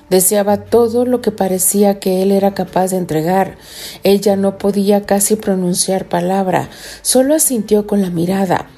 Deseaba 0.09 0.57
todo 0.57 1.05
lo 1.05 1.21
que 1.21 1.31
parecía 1.31 1.99
que 1.99 2.21
él 2.21 2.31
era 2.31 2.53
capaz 2.53 2.91
de 2.91 2.97
entregar. 2.97 3.57
Ella 4.03 4.35
no 4.35 4.59
podía 4.59 5.07
casi 5.07 5.35
pronunciar 5.35 6.07
palabra, 6.07 6.69
solo 7.01 7.33
asintió 7.33 7.87
con 7.87 8.01
la 8.01 8.11
mirada. 8.11 8.69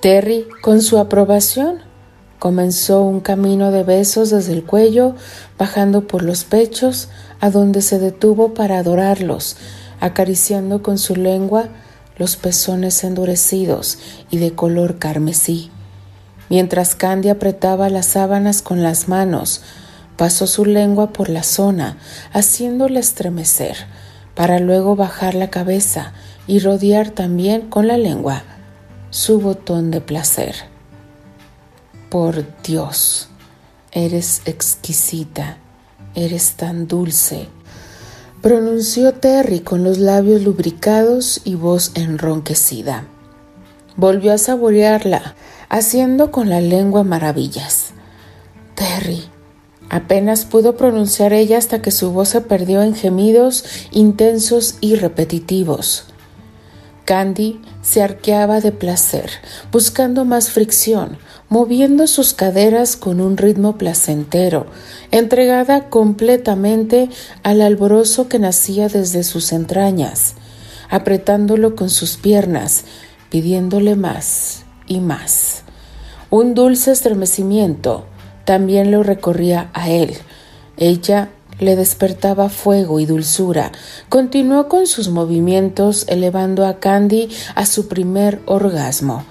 Terry, 0.00 0.46
con 0.62 0.82
su 0.82 0.98
aprobación, 0.98 1.85
comenzó 2.38 3.02
un 3.02 3.20
camino 3.20 3.70
de 3.70 3.82
besos 3.82 4.30
desde 4.30 4.52
el 4.52 4.64
cuello, 4.64 5.14
bajando 5.58 6.06
por 6.06 6.22
los 6.22 6.44
pechos, 6.44 7.08
a 7.40 7.50
donde 7.50 7.82
se 7.82 7.98
detuvo 7.98 8.54
para 8.54 8.78
adorarlos, 8.78 9.56
acariciando 10.00 10.82
con 10.82 10.98
su 10.98 11.16
lengua 11.16 11.68
los 12.18 12.36
pezones 12.36 13.04
endurecidos 13.04 13.98
y 14.30 14.38
de 14.38 14.54
color 14.54 14.98
carmesí. 14.98 15.70
Mientras 16.48 16.94
Candy 16.94 17.28
apretaba 17.28 17.88
las 17.90 18.06
sábanas 18.06 18.62
con 18.62 18.82
las 18.82 19.08
manos, 19.08 19.62
pasó 20.16 20.46
su 20.46 20.64
lengua 20.64 21.12
por 21.12 21.28
la 21.28 21.42
zona, 21.42 21.98
haciéndole 22.32 23.00
estremecer, 23.00 23.76
para 24.34 24.60
luego 24.60 24.96
bajar 24.96 25.34
la 25.34 25.50
cabeza 25.50 26.12
y 26.46 26.60
rodear 26.60 27.10
también 27.10 27.62
con 27.62 27.86
la 27.86 27.96
lengua 27.96 28.44
su 29.10 29.40
botón 29.40 29.90
de 29.90 30.00
placer. 30.00 30.75
Por 32.10 32.44
Dios, 32.62 33.28
eres 33.90 34.42
exquisita, 34.44 35.58
eres 36.14 36.52
tan 36.52 36.86
dulce, 36.86 37.48
pronunció 38.42 39.12
Terry 39.14 39.58
con 39.58 39.82
los 39.82 39.98
labios 39.98 40.42
lubricados 40.42 41.40
y 41.42 41.56
voz 41.56 41.90
enronquecida. 41.96 43.08
Volvió 43.96 44.32
a 44.32 44.38
saborearla, 44.38 45.34
haciendo 45.68 46.30
con 46.30 46.48
la 46.48 46.60
lengua 46.60 47.02
maravillas. 47.02 47.86
Terry, 48.76 49.24
apenas 49.90 50.44
pudo 50.44 50.76
pronunciar 50.76 51.32
ella 51.32 51.58
hasta 51.58 51.82
que 51.82 51.90
su 51.90 52.12
voz 52.12 52.28
se 52.28 52.40
perdió 52.40 52.82
en 52.82 52.94
gemidos 52.94 53.64
intensos 53.90 54.76
y 54.80 54.94
repetitivos. 54.94 56.04
Candy 57.04 57.60
se 57.82 58.02
arqueaba 58.02 58.60
de 58.60 58.72
placer, 58.72 59.30
buscando 59.70 60.24
más 60.24 60.50
fricción, 60.50 61.18
moviendo 61.48 62.06
sus 62.06 62.32
caderas 62.32 62.96
con 62.96 63.20
un 63.20 63.36
ritmo 63.36 63.78
placentero, 63.78 64.66
entregada 65.10 65.88
completamente 65.88 67.08
al 67.42 67.60
alborozo 67.60 68.28
que 68.28 68.38
nacía 68.38 68.88
desde 68.88 69.22
sus 69.22 69.52
entrañas, 69.52 70.34
apretándolo 70.90 71.76
con 71.76 71.90
sus 71.90 72.16
piernas, 72.16 72.84
pidiéndole 73.30 73.96
más 73.96 74.64
y 74.86 75.00
más. 75.00 75.62
Un 76.30 76.54
dulce 76.54 76.90
estremecimiento 76.90 78.06
también 78.44 78.90
lo 78.90 79.02
recorría 79.02 79.70
a 79.74 79.90
él. 79.90 80.16
Ella 80.76 81.30
le 81.58 81.76
despertaba 81.76 82.48
fuego 82.48 83.00
y 83.00 83.06
dulzura. 83.06 83.72
Continuó 84.08 84.68
con 84.68 84.86
sus 84.86 85.08
movimientos 85.08 86.04
elevando 86.08 86.66
a 86.66 86.78
Candy 86.78 87.28
a 87.54 87.64
su 87.66 87.88
primer 87.88 88.40
orgasmo. 88.46 89.24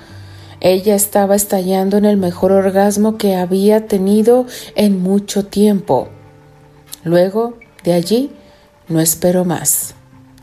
Ella 0.61 0.95
estaba 0.95 1.35
estallando 1.35 1.97
en 1.97 2.05
el 2.05 2.17
mejor 2.17 2.51
orgasmo 2.51 3.17
que 3.17 3.35
había 3.35 3.87
tenido 3.87 4.45
en 4.75 5.01
mucho 5.01 5.45
tiempo. 5.45 6.07
Luego, 7.03 7.57
de 7.83 7.93
allí, 7.93 8.31
no 8.87 8.99
esperó 8.99 9.45
más. 9.45 9.95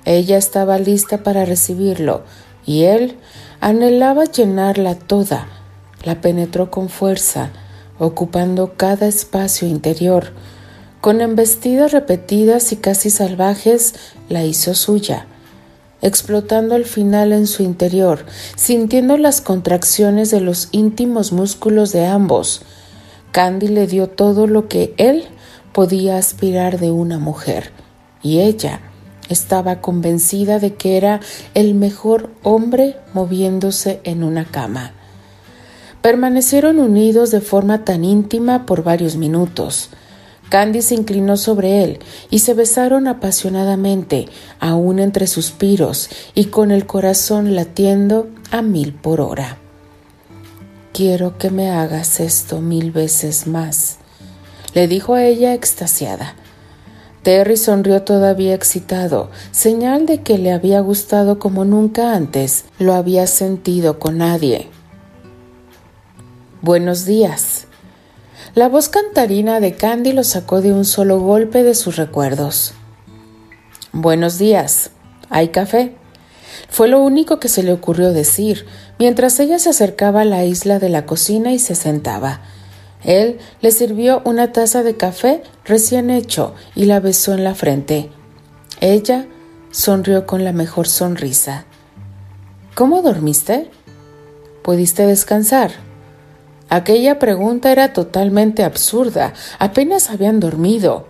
Ella 0.04 0.36
estaba 0.36 0.78
lista 0.78 1.22
para 1.22 1.44
recibirlo, 1.44 2.22
y 2.66 2.84
él 2.84 3.16
anhelaba 3.60 4.24
llenarla 4.24 4.94
toda. 4.96 5.46
La 6.04 6.20
penetró 6.20 6.70
con 6.70 6.88
fuerza, 6.88 7.50
ocupando 7.98 8.74
cada 8.76 9.06
espacio 9.06 9.68
interior, 9.68 10.32
con 11.00 11.20
embestidas 11.20 11.92
repetidas 11.92 12.72
y 12.72 12.76
casi 12.76 13.10
salvajes, 13.10 13.94
la 14.28 14.44
hizo 14.44 14.74
suya, 14.74 15.26
explotando 16.02 16.74
al 16.74 16.84
final 16.84 17.32
en 17.32 17.46
su 17.46 17.62
interior, 17.62 18.26
sintiendo 18.56 19.16
las 19.16 19.40
contracciones 19.40 20.30
de 20.30 20.40
los 20.40 20.68
íntimos 20.72 21.32
músculos 21.32 21.92
de 21.92 22.06
ambos. 22.06 22.62
Candy 23.30 23.68
le 23.68 23.86
dio 23.86 24.08
todo 24.08 24.46
lo 24.46 24.68
que 24.68 24.92
él 24.98 25.24
podía 25.72 26.18
aspirar 26.18 26.78
de 26.78 26.90
una 26.90 27.18
mujer, 27.18 27.70
y 28.22 28.40
ella 28.40 28.80
estaba 29.28 29.80
convencida 29.80 30.58
de 30.58 30.74
que 30.74 30.96
era 30.96 31.20
el 31.54 31.74
mejor 31.74 32.30
hombre 32.42 32.96
moviéndose 33.14 34.00
en 34.04 34.24
una 34.24 34.44
cama. 34.44 34.92
Permanecieron 36.02 36.80
unidos 36.80 37.30
de 37.30 37.40
forma 37.40 37.84
tan 37.84 38.04
íntima 38.04 38.66
por 38.66 38.82
varios 38.82 39.16
minutos. 39.16 39.90
Candy 40.52 40.82
se 40.82 40.94
inclinó 40.94 41.38
sobre 41.38 41.82
él 41.82 41.98
y 42.28 42.40
se 42.40 42.52
besaron 42.52 43.08
apasionadamente, 43.08 44.28
aún 44.60 44.98
entre 44.98 45.26
suspiros 45.26 46.10
y 46.34 46.48
con 46.48 46.70
el 46.70 46.86
corazón 46.86 47.54
latiendo 47.54 48.28
a 48.50 48.60
mil 48.60 48.92
por 48.92 49.22
hora. 49.22 49.56
Quiero 50.92 51.38
que 51.38 51.48
me 51.48 51.70
hagas 51.70 52.20
esto 52.20 52.60
mil 52.60 52.90
veces 52.90 53.46
más, 53.46 53.96
le 54.74 54.88
dijo 54.88 55.14
a 55.14 55.24
ella 55.24 55.54
extasiada. 55.54 56.34
Terry 57.22 57.56
sonrió 57.56 58.02
todavía 58.02 58.54
excitado, 58.54 59.30
señal 59.52 60.04
de 60.04 60.20
que 60.20 60.36
le 60.36 60.52
había 60.52 60.80
gustado 60.80 61.38
como 61.38 61.64
nunca 61.64 62.14
antes 62.14 62.66
lo 62.78 62.92
había 62.92 63.26
sentido 63.26 63.98
con 63.98 64.18
nadie. 64.18 64.68
Buenos 66.60 67.06
días, 67.06 67.61
la 68.54 68.68
voz 68.68 68.90
cantarina 68.90 69.60
de 69.60 69.74
Candy 69.74 70.12
lo 70.12 70.24
sacó 70.24 70.60
de 70.60 70.74
un 70.74 70.84
solo 70.84 71.20
golpe 71.20 71.62
de 71.62 71.74
sus 71.74 71.96
recuerdos. 71.96 72.74
Buenos 73.92 74.38
días. 74.38 74.90
¿Hay 75.30 75.48
café? 75.48 75.94
Fue 76.68 76.88
lo 76.88 77.00
único 77.00 77.40
que 77.40 77.48
se 77.48 77.62
le 77.62 77.72
ocurrió 77.72 78.12
decir 78.12 78.66
mientras 78.98 79.40
ella 79.40 79.58
se 79.58 79.70
acercaba 79.70 80.20
a 80.20 80.26
la 80.26 80.44
isla 80.44 80.78
de 80.78 80.90
la 80.90 81.06
cocina 81.06 81.52
y 81.52 81.58
se 81.58 81.74
sentaba. 81.74 82.42
Él 83.04 83.38
le 83.62 83.70
sirvió 83.70 84.20
una 84.26 84.52
taza 84.52 84.82
de 84.82 84.98
café 84.98 85.42
recién 85.64 86.10
hecho 86.10 86.54
y 86.74 86.84
la 86.84 87.00
besó 87.00 87.32
en 87.32 87.44
la 87.44 87.54
frente. 87.54 88.10
Ella 88.80 89.26
sonrió 89.70 90.26
con 90.26 90.44
la 90.44 90.52
mejor 90.52 90.88
sonrisa. 90.88 91.64
¿Cómo 92.74 93.00
dormiste? 93.00 93.70
¿Pudiste 94.62 95.06
descansar? 95.06 95.91
Aquella 96.72 97.18
pregunta 97.18 97.70
era 97.70 97.92
totalmente 97.92 98.64
absurda. 98.64 99.34
Apenas 99.58 100.08
habían 100.08 100.40
dormido. 100.40 101.06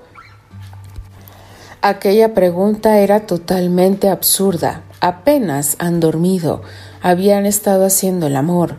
Aquella 1.80 2.34
pregunta 2.34 2.98
era 2.98 3.26
totalmente 3.26 4.08
absurda. 4.08 4.82
Apenas 5.00 5.76
han 5.78 6.00
dormido. 6.00 6.62
Habían 7.00 7.46
estado 7.46 7.86
haciendo 7.86 8.26
el 8.26 8.34
amor. 8.34 8.74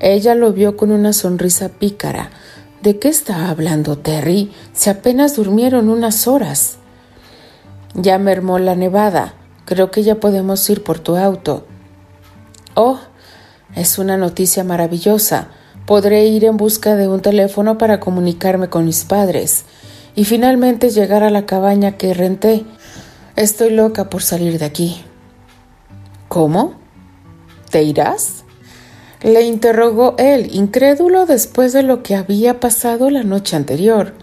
Ella 0.00 0.34
lo 0.34 0.54
vio 0.54 0.78
con 0.78 0.92
una 0.92 1.12
sonrisa 1.12 1.68
pícara. 1.68 2.30
¿De 2.80 2.98
qué 2.98 3.08
está 3.08 3.50
hablando 3.50 3.98
Terry? 3.98 4.50
Si 4.72 4.88
apenas 4.88 5.36
durmieron 5.36 5.90
unas 5.90 6.26
horas. 6.26 6.78
Ya 7.92 8.16
mermó 8.16 8.58
la 8.58 8.76
nevada. 8.76 9.34
Creo 9.66 9.90
que 9.90 10.02
ya 10.02 10.14
podemos 10.14 10.70
ir 10.70 10.84
por 10.84 11.00
tu 11.00 11.18
auto. 11.18 11.66
Oh, 12.76 12.98
es 13.74 13.98
una 13.98 14.16
noticia 14.16 14.64
maravillosa 14.64 15.48
podré 15.86 16.26
ir 16.26 16.44
en 16.44 16.56
busca 16.56 16.96
de 16.96 17.08
un 17.08 17.20
teléfono 17.20 17.78
para 17.78 18.00
comunicarme 18.00 18.68
con 18.68 18.84
mis 18.84 19.04
padres 19.04 19.64
y 20.14 20.24
finalmente 20.24 20.90
llegar 20.90 21.22
a 21.22 21.30
la 21.30 21.46
cabaña 21.46 21.96
que 21.96 22.14
renté. 22.14 22.64
Estoy 23.36 23.70
loca 23.70 24.10
por 24.10 24.22
salir 24.22 24.58
de 24.58 24.64
aquí. 24.64 25.02
¿Cómo? 26.28 26.74
¿Te 27.70 27.82
irás? 27.82 28.44
Le 29.22 29.42
interrogó 29.42 30.14
él, 30.18 30.48
incrédulo 30.52 31.26
después 31.26 31.72
de 31.72 31.82
lo 31.82 32.02
que 32.02 32.16
había 32.16 32.60
pasado 32.60 33.08
la 33.10 33.22
noche 33.22 33.56
anterior. 33.56 34.14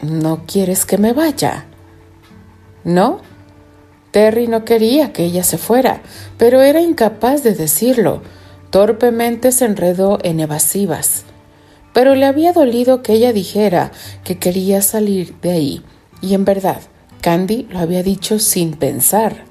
¿No 0.00 0.42
quieres 0.46 0.84
que 0.84 0.98
me 0.98 1.12
vaya? 1.12 1.66
¿No? 2.84 3.20
Terry 4.10 4.46
no 4.46 4.64
quería 4.64 5.12
que 5.12 5.24
ella 5.24 5.42
se 5.42 5.56
fuera, 5.56 6.02
pero 6.36 6.60
era 6.60 6.80
incapaz 6.80 7.42
de 7.42 7.54
decirlo 7.54 8.22
Torpemente 8.72 9.52
se 9.52 9.66
enredó 9.66 10.18
en 10.22 10.40
evasivas, 10.40 11.24
pero 11.92 12.14
le 12.14 12.24
había 12.24 12.54
dolido 12.54 13.02
que 13.02 13.12
ella 13.12 13.34
dijera 13.34 13.92
que 14.24 14.38
quería 14.38 14.80
salir 14.80 15.38
de 15.42 15.50
ahí, 15.50 15.84
y 16.22 16.32
en 16.32 16.46
verdad, 16.46 16.80
Candy 17.20 17.68
lo 17.70 17.80
había 17.80 18.02
dicho 18.02 18.38
sin 18.38 18.72
pensar. 18.72 19.44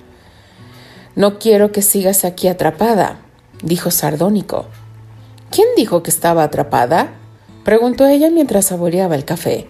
No 1.15 1.37
quiero 1.37 1.71
que 1.71 1.83
sigas 1.83 2.25
aquí 2.25 2.47
atrapada, 2.47 3.19
dijo 3.61 3.91
sardónico. 3.91 4.65
¿Quién 5.51 5.67
dijo 5.77 6.01
que 6.01 6.09
estaba 6.09 6.41
atrapada? 6.41 7.13
preguntó 7.63 8.07
ella 8.07 8.31
mientras 8.31 8.65
saboreaba 8.65 9.13
el 9.13 9.23
café. 9.23 9.67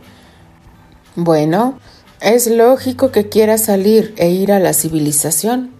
Bueno, 1.17 1.77
es 2.21 2.47
lógico 2.47 3.11
que 3.11 3.27
quieras 3.27 3.65
salir 3.65 4.13
e 4.15 4.29
ir 4.29 4.53
a 4.53 4.59
la 4.59 4.71
civilización. 4.71 5.71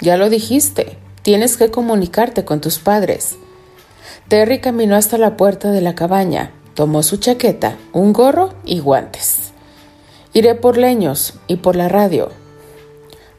Ya 0.00 0.16
lo 0.16 0.28
dijiste. 0.28 0.98
Tienes 1.22 1.56
que 1.56 1.70
comunicarte 1.70 2.44
con 2.44 2.60
tus 2.60 2.80
padres. 2.80 3.36
Terry 4.26 4.60
caminó 4.60 4.96
hasta 4.96 5.18
la 5.18 5.36
puerta 5.36 5.70
de 5.70 5.80
la 5.80 5.94
cabaña, 5.94 6.52
tomó 6.74 7.04
su 7.04 7.18
chaqueta, 7.18 7.76
un 7.92 8.12
gorro 8.12 8.54
y 8.64 8.80
guantes. 8.80 9.52
Iré 10.32 10.56
por 10.56 10.78
leños 10.78 11.34
y 11.46 11.56
por 11.56 11.76
la 11.76 11.88
radio. 11.88 12.30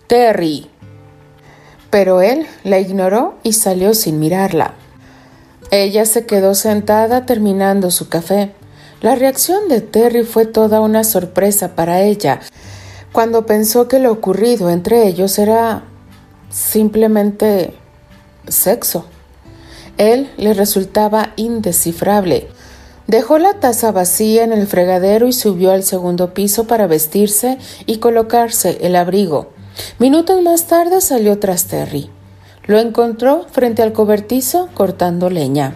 Terry. 0.07 0.69
Pero 1.89 2.21
él 2.21 2.47
la 2.63 2.79
ignoró 2.79 3.35
y 3.43 3.53
salió 3.53 3.93
sin 3.93 4.19
mirarla. 4.19 4.75
Ella 5.69 6.05
se 6.05 6.25
quedó 6.25 6.55
sentada 6.55 7.25
terminando 7.25 7.91
su 7.91 8.07
café. 8.07 8.53
La 9.01 9.15
reacción 9.15 9.67
de 9.67 9.81
Terry 9.81 10.23
fue 10.23 10.45
toda 10.45 10.79
una 10.79 11.03
sorpresa 11.03 11.75
para 11.75 12.01
ella, 12.01 12.39
cuando 13.11 13.45
pensó 13.45 13.87
que 13.87 13.99
lo 13.99 14.11
ocurrido 14.11 14.69
entre 14.69 15.07
ellos 15.07 15.37
era 15.37 15.83
simplemente 16.53 17.73
sexo. 18.47 19.05
Él 19.97 20.29
le 20.37 20.53
resultaba 20.53 21.33
indescifrable. 21.35 22.47
Dejó 23.07 23.37
la 23.37 23.59
taza 23.59 23.91
vacía 23.91 24.43
en 24.43 24.53
el 24.53 24.67
fregadero 24.67 25.27
y 25.27 25.33
subió 25.33 25.71
al 25.71 25.83
segundo 25.83 26.33
piso 26.33 26.65
para 26.67 26.87
vestirse 26.87 27.57
y 27.85 27.97
colocarse 27.97 28.77
el 28.81 28.95
abrigo. 28.95 29.51
Minutos 29.99 30.41
más 30.41 30.67
tarde 30.67 31.01
salió 31.01 31.39
tras 31.39 31.65
Terry. 31.65 32.09
Lo 32.65 32.79
encontró 32.79 33.45
frente 33.51 33.81
al 33.81 33.91
cobertizo 33.91 34.69
cortando 34.73 35.29
leña. 35.29 35.75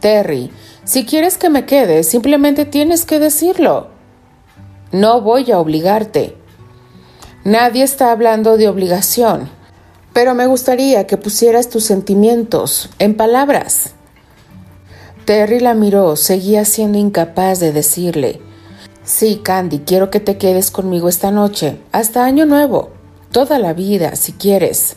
Terry, 0.00 0.50
si 0.84 1.04
quieres 1.04 1.38
que 1.38 1.48
me 1.48 1.64
quede, 1.64 2.04
simplemente 2.04 2.64
tienes 2.64 3.04
que 3.04 3.18
decirlo. 3.18 3.88
No 4.92 5.20
voy 5.20 5.50
a 5.50 5.58
obligarte. 5.58 6.36
Nadie 7.44 7.82
está 7.82 8.12
hablando 8.12 8.56
de 8.56 8.68
obligación, 8.68 9.50
pero 10.12 10.34
me 10.34 10.46
gustaría 10.46 11.08
que 11.08 11.16
pusieras 11.16 11.68
tus 11.68 11.82
sentimientos 11.82 12.88
en 13.00 13.16
palabras. 13.16 13.94
Terry 15.24 15.58
la 15.58 15.74
miró, 15.74 16.14
seguía 16.14 16.64
siendo 16.64 16.98
incapaz 16.98 17.58
de 17.58 17.72
decirle, 17.72 18.40
Sí, 19.04 19.40
Candy, 19.42 19.80
quiero 19.80 20.10
que 20.10 20.20
te 20.20 20.38
quedes 20.38 20.70
conmigo 20.70 21.08
esta 21.08 21.32
noche, 21.32 21.80
hasta 21.90 22.24
Año 22.24 22.46
Nuevo, 22.46 22.90
toda 23.32 23.58
la 23.58 23.72
vida, 23.72 24.14
si 24.14 24.32
quieres. 24.32 24.94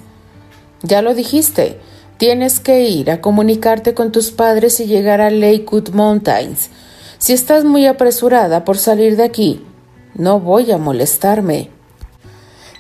Ya 0.84 1.02
lo 1.02 1.16
dijiste, 1.16 1.80
tienes 2.18 2.60
que 2.60 2.82
ir 2.88 3.10
a 3.10 3.22
comunicarte 3.22 3.96
con 3.96 4.12
tus 4.12 4.30
padres 4.30 4.80
y 4.80 4.86
llegar 4.86 5.20
a 5.20 5.32
Lakewood 5.32 5.90
Mountains. 5.90 6.70
Si 7.18 7.34
estás 7.34 7.64
muy 7.66 7.88
apresurada 7.88 8.64
por 8.64 8.78
salir 8.78 9.18
de 9.18 9.24
aquí, 9.24 9.66
no 10.14 10.40
voy 10.40 10.72
a 10.72 10.78
molestarme. 10.78 11.75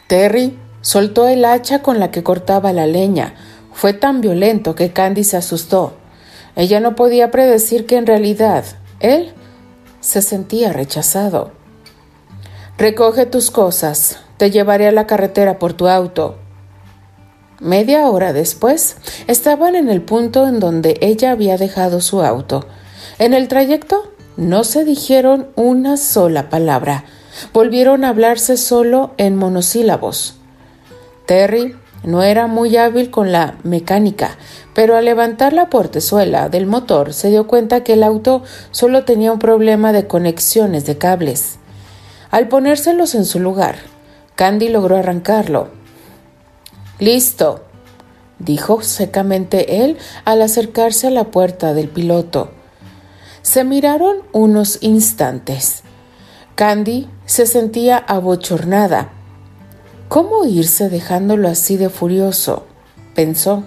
Terry 0.08 0.58
soltó 0.82 1.28
el 1.28 1.46
hacha 1.46 1.82
con 1.82 2.00
la 2.00 2.12
que 2.12 2.24
cortaba 2.24 2.74
la 2.74 2.86
leña. 2.86 3.34
Fue 3.74 3.94
tan 3.94 4.22
violento 4.22 4.76
que 4.76 4.94
Candy 4.94 5.24
se 5.24 5.38
asustó. 5.38 5.94
Ella 6.56 6.80
no 6.80 6.96
podía 6.96 7.32
predecir 7.32 7.86
que 7.86 7.98
en 7.98 8.06
realidad 8.06 8.63
él 9.00 9.34
se 10.00 10.22
sentía 10.22 10.72
rechazado. 10.72 11.52
Recoge 12.78 13.26
tus 13.26 13.52
cosas, 13.52 14.20
te 14.38 14.52
llevaré 14.52 14.88
a 14.88 14.91
la 14.91 15.08
carretera 15.08 15.60
por 15.60 15.74
tu 15.74 15.88
auto. 15.88 16.38
Media 17.60 18.10
hora 18.10 18.34
después, 18.34 18.98
estaban 19.28 19.76
en 19.76 19.89
el 19.89 20.02
punto 20.02 20.48
en 20.48 20.60
donde 20.60 20.98
ella 21.02 21.32
había 21.32 21.58
dejado 21.58 22.02
su 22.02 22.22
auto. 22.22 22.68
En 23.18 23.34
el 23.34 23.48
trayecto 23.48 24.12
no 24.38 24.65
se 24.65 24.84
dijeron 24.84 25.48
una 25.56 25.96
sola 25.96 26.50
palabra. 26.50 27.06
Volvieron 27.54 28.04
a 28.04 28.10
hablarse 28.10 28.58
solo 28.58 29.13
en 29.17 29.36
monosílabos. 29.36 30.36
Terry 31.26 31.76
no 32.04 32.21
era 32.21 32.48
muy 32.48 32.78
hábil 32.78 33.10
con 33.10 33.32
la 33.32 33.56
mecánica, 33.63 34.38
pero 34.74 34.95
al 34.95 35.06
levantar 35.06 35.54
la 35.54 35.69
portezuela 35.69 36.50
del 36.50 36.67
motor 36.67 37.13
se 37.13 37.30
dio 37.30 37.48
cuenta 37.48 37.84
que 37.84 37.93
el 37.93 38.04
auto 38.04 38.43
solo 38.71 39.06
tenía 39.06 39.32
un 39.32 39.39
problema 39.39 39.91
de 39.91 40.06
conexiones 40.06 40.86
de 40.86 40.98
cables. 40.98 41.58
Al 42.30 42.48
ponérselos 42.48 43.15
en 43.15 43.26
su 43.26 43.39
lugar, 43.39 43.78
Candy 44.36 44.69
logró 44.69 44.98
arrancarlo. 44.98 45.69
Listo, 47.00 47.63
dijo 48.39 48.82
secamente 48.82 49.84
él 49.84 49.98
al 50.26 50.41
acercarse 50.41 51.08
a 51.08 51.12
la 51.12 51.26
puerta 51.26 51.74
del 51.74 51.89
piloto. 51.89 52.52
Se 53.41 53.63
miraron 53.63 54.17
unos 54.32 54.78
instantes. 54.82 55.84
Candy 56.56 57.08
se 57.25 57.45
sentía 57.45 57.97
abochornada 57.97 59.11
¿Cómo 60.07 60.45
irse 60.45 60.89
dejándolo 60.89 61.47
así 61.47 61.77
de 61.77 61.89
furioso? 61.89 62.65
pensó, 63.15 63.63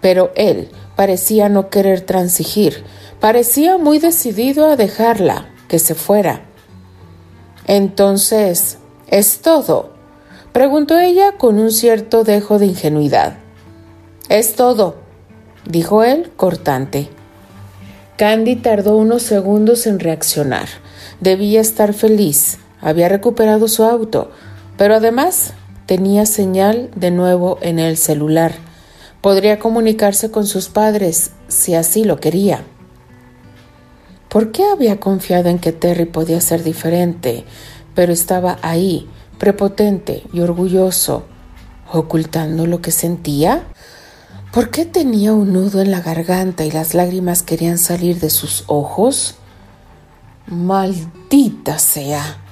pero 0.00 0.30
él 0.34 0.70
parecía 0.94 1.48
no 1.48 1.68
querer 1.70 2.00
transigir, 2.00 2.82
parecía 3.20 3.78
muy 3.78 3.98
decidido 3.98 4.66
a 4.66 4.76
dejarla, 4.76 5.48
que 5.68 5.78
se 5.78 5.94
fuera. 5.94 6.42
Entonces, 7.66 8.78
¿es 9.08 9.40
todo? 9.40 9.90
preguntó 10.52 10.98
ella 10.98 11.32
con 11.32 11.58
un 11.58 11.70
cierto 11.70 12.24
dejo 12.24 12.58
de 12.58 12.66
ingenuidad. 12.66 13.36
Es 14.28 14.54
todo, 14.54 14.96
dijo 15.68 16.02
él 16.04 16.32
cortante. 16.36 17.10
Candy 18.16 18.56
tardó 18.56 18.96
unos 18.96 19.22
segundos 19.22 19.86
en 19.86 19.98
reaccionar. 20.00 20.68
Debía 21.20 21.60
estar 21.60 21.92
feliz. 21.92 22.58
Había 22.80 23.08
recuperado 23.08 23.68
su 23.68 23.84
auto, 23.84 24.30
pero 24.76 24.94
además 24.94 25.54
tenía 25.86 26.26
señal 26.26 26.90
de 26.94 27.10
nuevo 27.10 27.58
en 27.62 27.78
el 27.78 27.96
celular. 27.96 28.54
Podría 29.20 29.58
comunicarse 29.58 30.30
con 30.30 30.46
sus 30.46 30.68
padres 30.68 31.32
si 31.48 31.74
así 31.74 32.04
lo 32.04 32.18
quería. 32.18 32.64
¿Por 34.28 34.52
qué 34.52 34.64
había 34.64 35.00
confiado 35.00 35.48
en 35.48 35.58
que 35.58 35.72
Terry 35.72 36.04
podía 36.04 36.40
ser 36.40 36.62
diferente, 36.62 37.44
pero 37.94 38.12
estaba 38.12 38.58
ahí, 38.60 39.08
prepotente 39.38 40.24
y 40.32 40.40
orgulloso, 40.40 41.24
ocultando 41.92 42.66
lo 42.66 42.82
que 42.82 42.90
sentía? 42.90 43.62
¿Por 44.52 44.70
qué 44.70 44.84
tenía 44.84 45.32
un 45.32 45.52
nudo 45.52 45.80
en 45.80 45.90
la 45.90 46.00
garganta 46.00 46.64
y 46.64 46.70
las 46.70 46.94
lágrimas 46.94 47.42
querían 47.42 47.78
salir 47.78 48.20
de 48.20 48.30
sus 48.30 48.64
ojos? 48.66 49.36
Maldita 50.46 51.78
sea. 51.78 52.45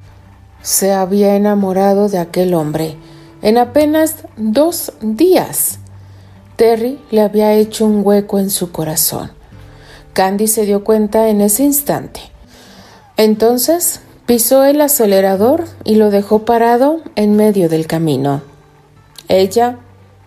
Se 0.64 0.92
había 0.92 1.37
enamorado 1.37 2.09
de 2.09 2.16
aquel 2.16 2.55
hombre 2.55 2.96
en 3.42 3.59
apenas 3.59 4.24
dos 4.38 4.94
días. 5.03 5.79
Terry 6.57 6.98
le 7.11 7.20
había 7.20 7.53
hecho 7.53 7.85
un 7.85 8.00
hueco 8.03 8.38
en 8.38 8.48
su 8.48 8.72
corazón. 8.72 9.31
Candy 10.14 10.46
se 10.48 10.64
dio 10.64 10.83
cuenta 10.83 11.29
en 11.29 11.42
ese 11.42 11.64
instante. 11.64 12.20
Entonces 13.18 14.00
pisó 14.24 14.64
el 14.64 14.81
acelerador 14.81 15.66
y 15.85 15.96
lo 15.96 16.09
dejó 16.09 16.46
parado 16.46 17.03
en 17.14 17.37
medio 17.37 17.68
del 17.68 17.87
camino. 17.87 18.40
Ella 19.29 19.77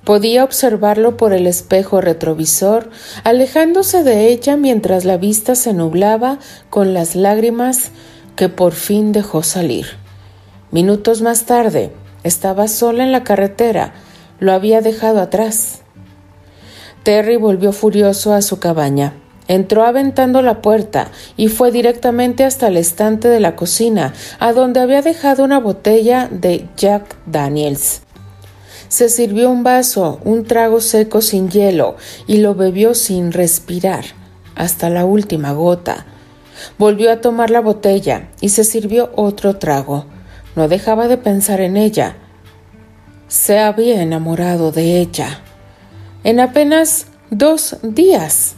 podía 0.04 0.44
observarlo 0.44 1.18
por 1.18 1.34
el 1.34 1.48
espejo 1.48 2.00
retrovisor, 2.00 2.92
alejándose 3.24 4.04
de 4.04 4.28
ella 4.28 4.56
mientras 4.56 5.04
la 5.04 5.18
vista 5.18 5.56
se 5.56 5.74
nublaba 5.74 6.38
con 6.70 6.94
las 6.94 7.16
lágrimas 7.16 7.90
que 8.36 8.50
por 8.50 8.74
fin 8.74 9.14
dejó 9.14 9.42
salir. 9.42 10.06
Minutos 10.78 11.24
más 11.24 11.46
tarde, 11.46 11.90
estaba 12.24 12.68
sola 12.68 13.04
en 13.04 13.12
la 13.12 13.24
carretera. 13.24 13.96
Lo 14.40 14.54
había 14.54 14.80
dejado 14.80 15.22
atrás. 15.22 15.82
Terry 17.02 17.36
volvió 17.36 17.72
furioso 17.72 18.32
a 18.32 18.44
su 18.44 18.60
cabaña. 18.60 19.16
Entró 19.48 19.86
aventando 19.86 20.44
la 20.44 20.62
puerta 20.62 21.10
y 21.36 21.48
fue 21.48 21.72
directamente 21.72 22.44
hasta 22.44 22.68
el 22.68 22.78
estante 22.78 23.28
de 23.28 23.40
la 23.40 23.56
cocina, 23.56 24.14
a 24.38 24.54
donde 24.54 24.80
había 24.80 25.02
dejado 25.02 25.44
una 25.44 25.60
botella 25.60 26.30
de 26.30 26.70
Jack 26.78 27.16
Daniels. 27.26 28.04
Se 28.88 29.10
sirvió 29.10 29.50
un 29.50 29.64
vaso, 29.64 30.20
un 30.26 30.46
trago 30.46 30.80
seco 30.80 31.22
sin 31.22 31.50
hielo, 31.50 31.96
y 32.28 32.38
lo 32.38 32.54
bebió 32.54 32.94
sin 32.94 33.32
respirar, 33.32 34.06
hasta 34.54 34.92
la 34.92 35.06
última 35.06 35.54
gota. 35.54 36.06
Volvió 36.78 37.12
a 37.12 37.20
tomar 37.20 37.50
la 37.50 37.62
botella 37.62 38.30
y 38.42 38.50
se 38.50 38.64
sirvió 38.64 39.10
otro 39.16 39.58
trago. 39.58 40.06
No 40.58 40.68
dejaba 40.68 41.08
de 41.08 41.18
pensar 41.18 41.62
en 41.62 41.78
ella. 41.78 42.16
Se 43.28 43.60
había 43.60 44.02
enamorado 44.02 44.72
de 44.72 45.00
ella. 45.00 45.42
En 46.24 46.40
apenas 46.40 47.06
dos 47.30 47.78
días. 47.84 48.56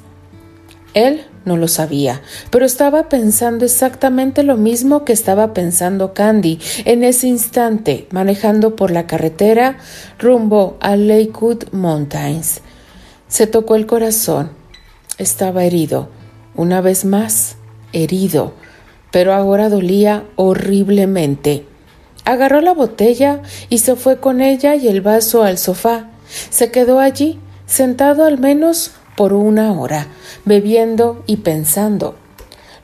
Él 0.94 1.26
no 1.44 1.58
lo 1.58 1.68
sabía, 1.68 2.22
pero 2.52 2.66
estaba 2.66 3.10
pensando 3.10 3.66
exactamente 3.66 4.44
lo 4.44 4.56
mismo 4.56 5.04
que 5.04 5.12
estaba 5.12 5.54
pensando 5.54 6.14
Candy 6.14 6.60
en 6.86 7.04
ese 7.04 7.28
instante, 7.28 8.08
manejando 8.12 8.78
por 8.78 8.92
la 8.92 9.06
carretera 9.06 9.78
rumbo 10.18 10.78
a 10.80 10.96
Lakewood 10.96 11.66
Mountains. 11.74 12.62
Se 13.28 13.46
tocó 13.46 13.76
el 13.76 13.88
corazón. 13.88 14.52
Estaba 15.18 15.66
herido, 15.66 16.08
una 16.56 16.80
vez 16.80 17.04
más, 17.04 17.58
herido, 17.92 18.54
pero 19.12 19.34
ahora 19.34 19.68
dolía 19.68 20.24
horriblemente. 20.38 21.66
Agarró 22.26 22.62
la 22.62 22.74
botella 22.74 23.42
y 23.70 23.80
se 23.80 23.96
fue 23.96 24.20
con 24.20 24.42
ella 24.42 24.76
y 24.76 24.88
el 24.88 25.02
vaso 25.02 25.44
al 25.44 25.58
sofá. 25.58 26.10
Se 26.50 26.72
quedó 26.72 27.00
allí, 27.00 27.40
sentado 27.66 28.26
al 28.26 28.38
menos 28.38 28.92
por 29.16 29.34
una 29.34 29.74
hora, 29.74 30.08
bebiendo 30.46 31.24
y 31.26 31.38
pensando. 31.38 32.16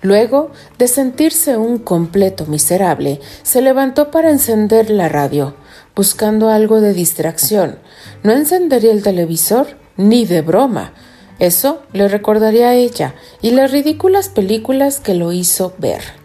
Luego, 0.01 0.51
de 0.77 0.87
sentirse 0.87 1.57
un 1.57 1.79
completo 1.79 2.45
miserable, 2.45 3.21
se 3.41 3.61
levantó 3.61 4.11
para 4.11 4.29
encender 4.29 4.89
la 4.89 5.09
radio, 5.09 5.55
buscando 5.95 6.49
algo 6.49 6.81
de 6.81 6.93
distracción. 6.93 7.79
No 8.21 8.33
encendería 8.33 8.91
el 8.91 9.01
televisor, 9.01 9.67
ni 9.97 10.25
de 10.25 10.41
broma. 10.41 10.93
Eso 11.39 11.81
le 11.91 12.07
recordaría 12.07 12.69
a 12.69 12.75
ella 12.75 13.15
y 13.41 13.51
las 13.51 13.71
ridículas 13.71 14.29
películas 14.29 14.99
que 14.99 15.15
lo 15.15 15.31
hizo 15.31 15.73
ver. 15.77 16.24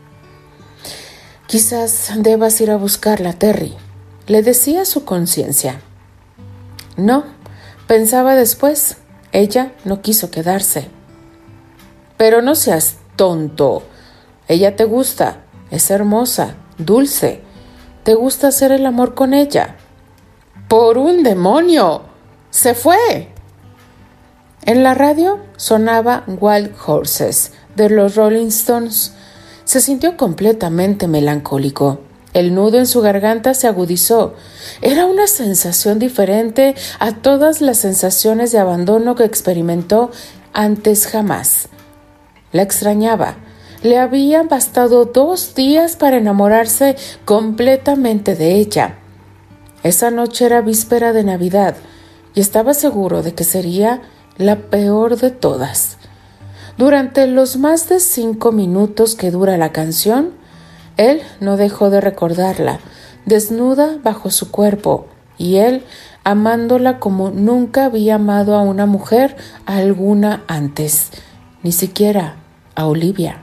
Quizás 1.51 2.13
debas 2.15 2.61
ir 2.61 2.71
a 2.71 2.77
buscarla, 2.77 3.33
Terry, 3.33 3.75
le 4.29 4.41
decía 4.41 4.85
su 4.85 5.05
conciencia. 5.05 5.81
No, 6.97 7.25
pensaba 7.89 8.37
después, 8.37 8.99
ella 9.33 9.73
no 9.85 10.01
quiso 10.01 10.31
quedarse. 10.31 10.87
Pero 12.17 12.41
no 12.41 12.55
seas 12.55 12.99
tonto. 13.17 13.83
Ella 14.47 14.77
te 14.77 14.85
gusta, 14.85 15.39
es 15.73 15.91
hermosa, 15.91 16.55
dulce. 16.79 17.41
Te 18.05 18.15
gusta 18.15 18.47
hacer 18.47 18.71
el 18.71 18.87
amor 18.87 19.17
con 19.17 19.35
ella. 19.35 19.75
Por 20.69 20.99
un 20.99 21.25
demonio. 21.25 22.03
Se 22.51 22.75
fue. 22.75 23.33
En 24.67 24.85
la 24.85 24.95
radio 24.95 25.41
sonaba 25.57 26.23
Wild 26.29 26.77
Horses 26.87 27.55
de 27.75 27.91
los 27.91 28.15
Rolling 28.15 28.51
Stones. 28.51 29.15
Se 29.71 29.81
sintió 29.81 30.17
completamente 30.17 31.07
melancólico. 31.07 32.01
El 32.33 32.57
nudo 32.57 32.79
en 32.79 32.89
su 32.89 33.03
garganta 33.03 33.55
se 33.55 33.69
agudizó. 33.69 34.35
Era 34.83 35.07
una 35.07 35.29
sensación 35.29 36.01
diferente 36.01 36.75
a 36.99 37.13
todas 37.13 37.61
las 37.61 37.79
sensaciones 37.79 38.51
de 38.51 38.59
abandono 38.59 39.15
que 39.15 39.23
experimentó 39.23 40.11
antes 40.53 41.07
jamás. 41.07 41.69
La 42.51 42.63
extrañaba. 42.63 43.37
Le 43.85 43.99
habían 43.99 44.49
bastado 44.49 45.05
dos 45.05 45.55
días 45.55 45.95
para 45.95 46.17
enamorarse 46.17 46.97
completamente 47.25 48.35
de 48.35 48.57
ella. 48.57 48.99
Esa 49.85 50.11
noche 50.11 50.47
era 50.47 50.63
víspera 50.63 51.13
de 51.13 51.23
Navidad 51.23 51.77
y 52.35 52.41
estaba 52.41 52.75
seguro 52.75 53.23
de 53.23 53.35
que 53.35 53.45
sería 53.45 54.03
la 54.37 54.57
peor 54.57 55.17
de 55.17 55.31
todas. 55.31 56.00
Durante 56.81 57.27
los 57.27 57.59
más 57.59 57.91
de 57.91 58.01
cinco 58.01 58.53
minutos 58.53 59.15
que 59.15 59.31
dura 59.31 59.59
la 59.59 59.71
canción, 59.71 60.31
él 60.97 61.21
no 61.39 61.59
dejó 61.59 61.91
de 61.91 62.01
recordarla, 62.01 62.81
desnuda 63.27 63.99
bajo 64.03 64.31
su 64.31 64.51
cuerpo, 64.51 65.05
y 65.37 65.57
él 65.57 65.85
amándola 66.25 66.99
como 66.99 67.29
nunca 67.33 67.85
había 67.85 68.15
amado 68.15 68.55
a 68.55 68.63
una 68.63 68.87
mujer 68.87 69.37
alguna 69.67 70.43
antes, 70.47 71.11
ni 71.63 71.71
siquiera 71.71 72.37
a 72.75 72.87
Olivia. 72.87 73.43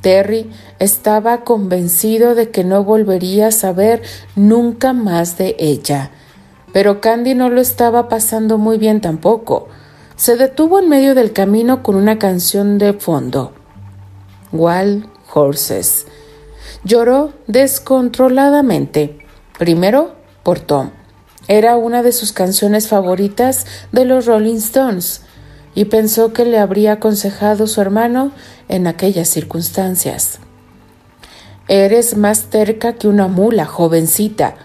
Terry 0.00 0.48
estaba 0.78 1.42
convencido 1.42 2.36
de 2.36 2.50
que 2.50 2.62
no 2.62 2.84
volvería 2.84 3.48
a 3.48 3.50
saber 3.50 4.02
nunca 4.36 4.92
más 4.92 5.36
de 5.36 5.56
ella. 5.58 6.12
Pero 6.72 7.00
Candy 7.00 7.34
no 7.34 7.48
lo 7.48 7.60
estaba 7.60 8.08
pasando 8.08 8.56
muy 8.56 8.78
bien 8.78 9.00
tampoco. 9.00 9.66
Se 10.20 10.36
detuvo 10.36 10.78
en 10.78 10.90
medio 10.90 11.14
del 11.14 11.32
camino 11.32 11.82
con 11.82 11.96
una 11.96 12.18
canción 12.18 12.76
de 12.76 12.92
fondo. 12.92 13.54
Wild 14.52 15.06
Horses. 15.32 16.06
Lloró 16.84 17.32
descontroladamente. 17.46 19.18
Primero 19.58 20.16
por 20.42 20.60
Tom. 20.60 20.90
Era 21.48 21.78
una 21.78 22.02
de 22.02 22.12
sus 22.12 22.34
canciones 22.34 22.86
favoritas 22.86 23.64
de 23.92 24.04
los 24.04 24.26
Rolling 24.26 24.56
Stones 24.56 25.22
y 25.74 25.86
pensó 25.86 26.34
que 26.34 26.44
le 26.44 26.58
habría 26.58 26.92
aconsejado 26.92 27.66
su 27.66 27.80
hermano 27.80 28.32
en 28.68 28.86
aquellas 28.86 29.26
circunstancias. 29.26 30.38
Eres 31.66 32.18
más 32.18 32.50
terca 32.50 32.92
que 32.92 33.08
una 33.08 33.26
mula, 33.26 33.64
jovencita, 33.64 34.56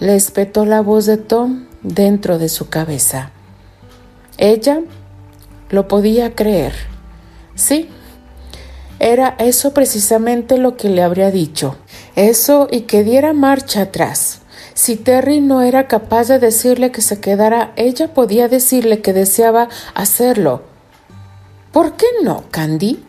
le 0.00 0.16
espetó 0.16 0.64
la 0.64 0.80
voz 0.80 1.06
de 1.06 1.18
Tom 1.18 1.66
dentro 1.84 2.40
de 2.40 2.48
su 2.48 2.68
cabeza. 2.68 3.30
Ella 4.38 4.80
lo 5.70 5.88
podía 5.88 6.34
creer. 6.34 6.72
Sí, 7.54 7.88
era 8.98 9.34
eso 9.38 9.74
precisamente 9.74 10.58
lo 10.58 10.76
que 10.76 10.88
le 10.88 11.02
habría 11.02 11.30
dicho. 11.30 11.76
Eso 12.14 12.68
y 12.70 12.82
que 12.82 13.02
diera 13.02 13.32
marcha 13.32 13.82
atrás. 13.82 14.42
Si 14.74 14.96
Terry 14.96 15.40
no 15.40 15.62
era 15.62 15.88
capaz 15.88 16.28
de 16.28 16.38
decirle 16.38 16.92
que 16.92 17.00
se 17.00 17.20
quedara, 17.20 17.72
ella 17.76 18.14
podía 18.14 18.48
decirle 18.48 19.00
que 19.02 19.12
deseaba 19.12 19.68
hacerlo. 19.94 20.62
¿Por 21.72 21.96
qué 21.96 22.06
no, 22.22 22.44
Candy? 22.50 23.02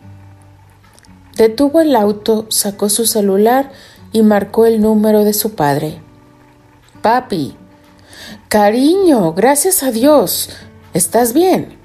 Detuvo 1.38 1.82
el 1.82 1.96
auto, 1.96 2.48
sacó 2.50 2.90
su 2.90 3.06
celular 3.06 3.72
y 4.12 4.22
marcó 4.22 4.66
el 4.66 4.82
número 4.82 5.24
de 5.24 5.34
su 5.34 5.56
padre. 5.56 6.02
Papi. 7.02 7.56
Cariño, 8.50 9.34
gracias 9.34 9.84
a 9.84 9.92
Dios. 9.92 10.50
¿Estás 10.94 11.34
bien? 11.34 11.78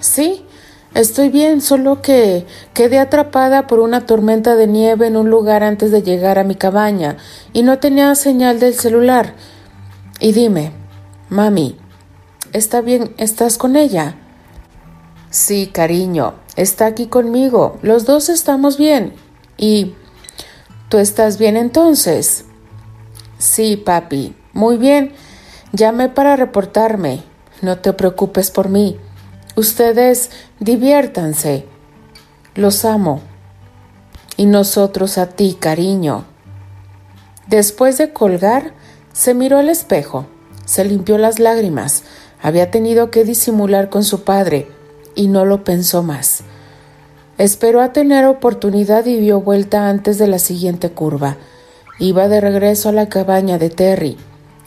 Sí, 0.00 0.46
estoy 0.94 1.28
bien, 1.28 1.60
solo 1.60 2.00
que 2.00 2.46
quedé 2.72 2.98
atrapada 2.98 3.66
por 3.66 3.80
una 3.80 4.06
tormenta 4.06 4.56
de 4.56 4.66
nieve 4.66 5.06
en 5.06 5.16
un 5.16 5.28
lugar 5.28 5.62
antes 5.62 5.90
de 5.90 6.02
llegar 6.02 6.38
a 6.38 6.44
mi 6.44 6.54
cabaña 6.54 7.18
y 7.52 7.62
no 7.62 7.78
tenía 7.78 8.14
señal 8.14 8.58
del 8.58 8.74
celular. 8.74 9.34
Y 10.18 10.32
dime, 10.32 10.72
mami, 11.28 11.76
¿está 12.54 12.80
bien? 12.80 13.14
¿Estás 13.18 13.58
con 13.58 13.76
ella? 13.76 14.16
Sí, 15.28 15.66
cariño, 15.72 16.34
está 16.56 16.86
aquí 16.86 17.06
conmigo. 17.06 17.78
Los 17.82 18.06
dos 18.06 18.30
estamos 18.30 18.78
bien. 18.78 19.14
¿Y 19.58 19.94
tú 20.88 20.96
estás 20.98 21.36
bien 21.36 21.58
entonces? 21.58 22.46
Sí, 23.38 23.76
papi. 23.76 24.34
Muy 24.54 24.76
bien. 24.78 25.12
Llamé 25.72 26.08
para 26.08 26.34
reportarme. 26.34 27.29
No 27.62 27.78
te 27.78 27.92
preocupes 27.92 28.50
por 28.50 28.68
mí. 28.68 28.98
Ustedes 29.56 30.30
diviértanse. 30.60 31.66
Los 32.54 32.84
amo. 32.84 33.20
Y 34.36 34.46
nosotros 34.46 35.18
a 35.18 35.26
ti, 35.26 35.56
cariño. 35.58 36.24
Después 37.46 37.98
de 37.98 38.12
colgar, 38.12 38.72
se 39.12 39.34
miró 39.34 39.58
al 39.58 39.68
espejo, 39.68 40.26
se 40.64 40.84
limpió 40.84 41.18
las 41.18 41.40
lágrimas. 41.40 42.04
Había 42.40 42.70
tenido 42.70 43.10
que 43.10 43.24
disimular 43.24 43.90
con 43.90 44.04
su 44.04 44.22
padre 44.22 44.68
y 45.14 45.26
no 45.26 45.44
lo 45.44 45.64
pensó 45.64 46.02
más. 46.02 46.42
Esperó 47.38 47.80
a 47.80 47.92
tener 47.92 48.24
oportunidad 48.26 49.06
y 49.06 49.16
dio 49.16 49.40
vuelta 49.40 49.88
antes 49.88 50.16
de 50.16 50.28
la 50.28 50.38
siguiente 50.38 50.90
curva. 50.90 51.38
Iba 51.98 52.28
de 52.28 52.40
regreso 52.40 52.88
a 52.88 52.92
la 52.92 53.08
cabaña 53.08 53.58
de 53.58 53.68
Terry. 53.68 54.16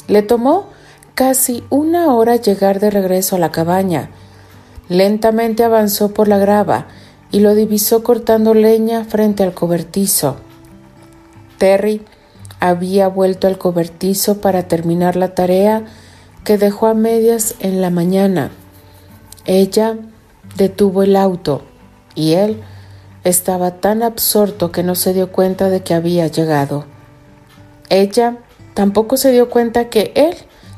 Le 0.08 0.21
tomó 0.21 0.67
casi 1.15 1.63
una 1.69 2.13
hora 2.13 2.36
llegar 2.36 2.80
de 2.80 2.89
regreso 2.89 3.36
a 3.36 3.39
la 3.39 3.52
cabaña. 3.52 4.10
Lentamente 4.89 5.63
avanzó 5.63 6.13
por 6.13 6.28
la 6.28 6.38
grava 6.38 6.88
y 7.32 7.39
lo 7.39 7.56
divisó 7.56 8.04
cortando 8.04 8.54
leña 8.54 9.04
frente 9.06 9.43
al 9.43 9.54
cobertizo. 9.54 10.38
Terry 11.58 12.02
había 12.60 13.08
vuelto 13.08 13.47
al 13.47 13.58
cobertizo 13.58 14.41
para 14.41 14.67
terminar 14.67 15.15
la 15.15 15.36
tarea 15.36 15.86
que 16.43 16.58
dejó 16.58 16.88
a 16.88 16.93
medias 16.93 17.56
en 17.60 17.82
la 17.82 17.89
mañana. 17.89 18.52
Ella 19.45 19.97
detuvo 20.56 21.04
el 21.04 21.15
auto 21.15 21.63
y 22.15 22.34
él 22.34 22.62
estaba 23.23 23.80
tan 23.80 24.04
absorto 24.04 24.71
que 24.71 24.84
no 24.84 24.95
se 24.95 25.13
dio 25.13 25.32
cuenta 25.32 25.69
de 25.69 25.82
que 25.82 25.93
había 25.93 26.28
llegado. 26.28 26.86
Ella 27.89 28.38
tampoco 28.73 29.17
se 29.17 29.32
dio 29.32 29.49
cuenta 29.49 29.89
que 29.89 30.12
él 30.15 30.36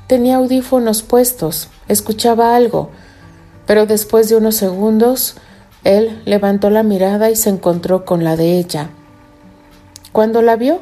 tenía 0.08 0.38
audífonos 0.38 1.04
puestos, 1.04 1.70
escuchaba 1.88 2.56
algo, 2.56 2.90
pero 3.66 3.86
después 3.86 4.30
de 4.30 4.36
unos 4.36 4.56
segundos 4.56 5.36
él 5.84 6.22
levantó 6.26 6.70
la 6.70 6.84
mirada 6.84 7.30
y 7.30 7.36
se 7.36 7.50
encontró 7.50 8.06
con 8.06 8.24
la 8.24 8.36
de 8.36 8.58
ella. 8.58 8.90
Cuando 10.12 10.42
la 10.42 10.56
vio, 10.56 10.80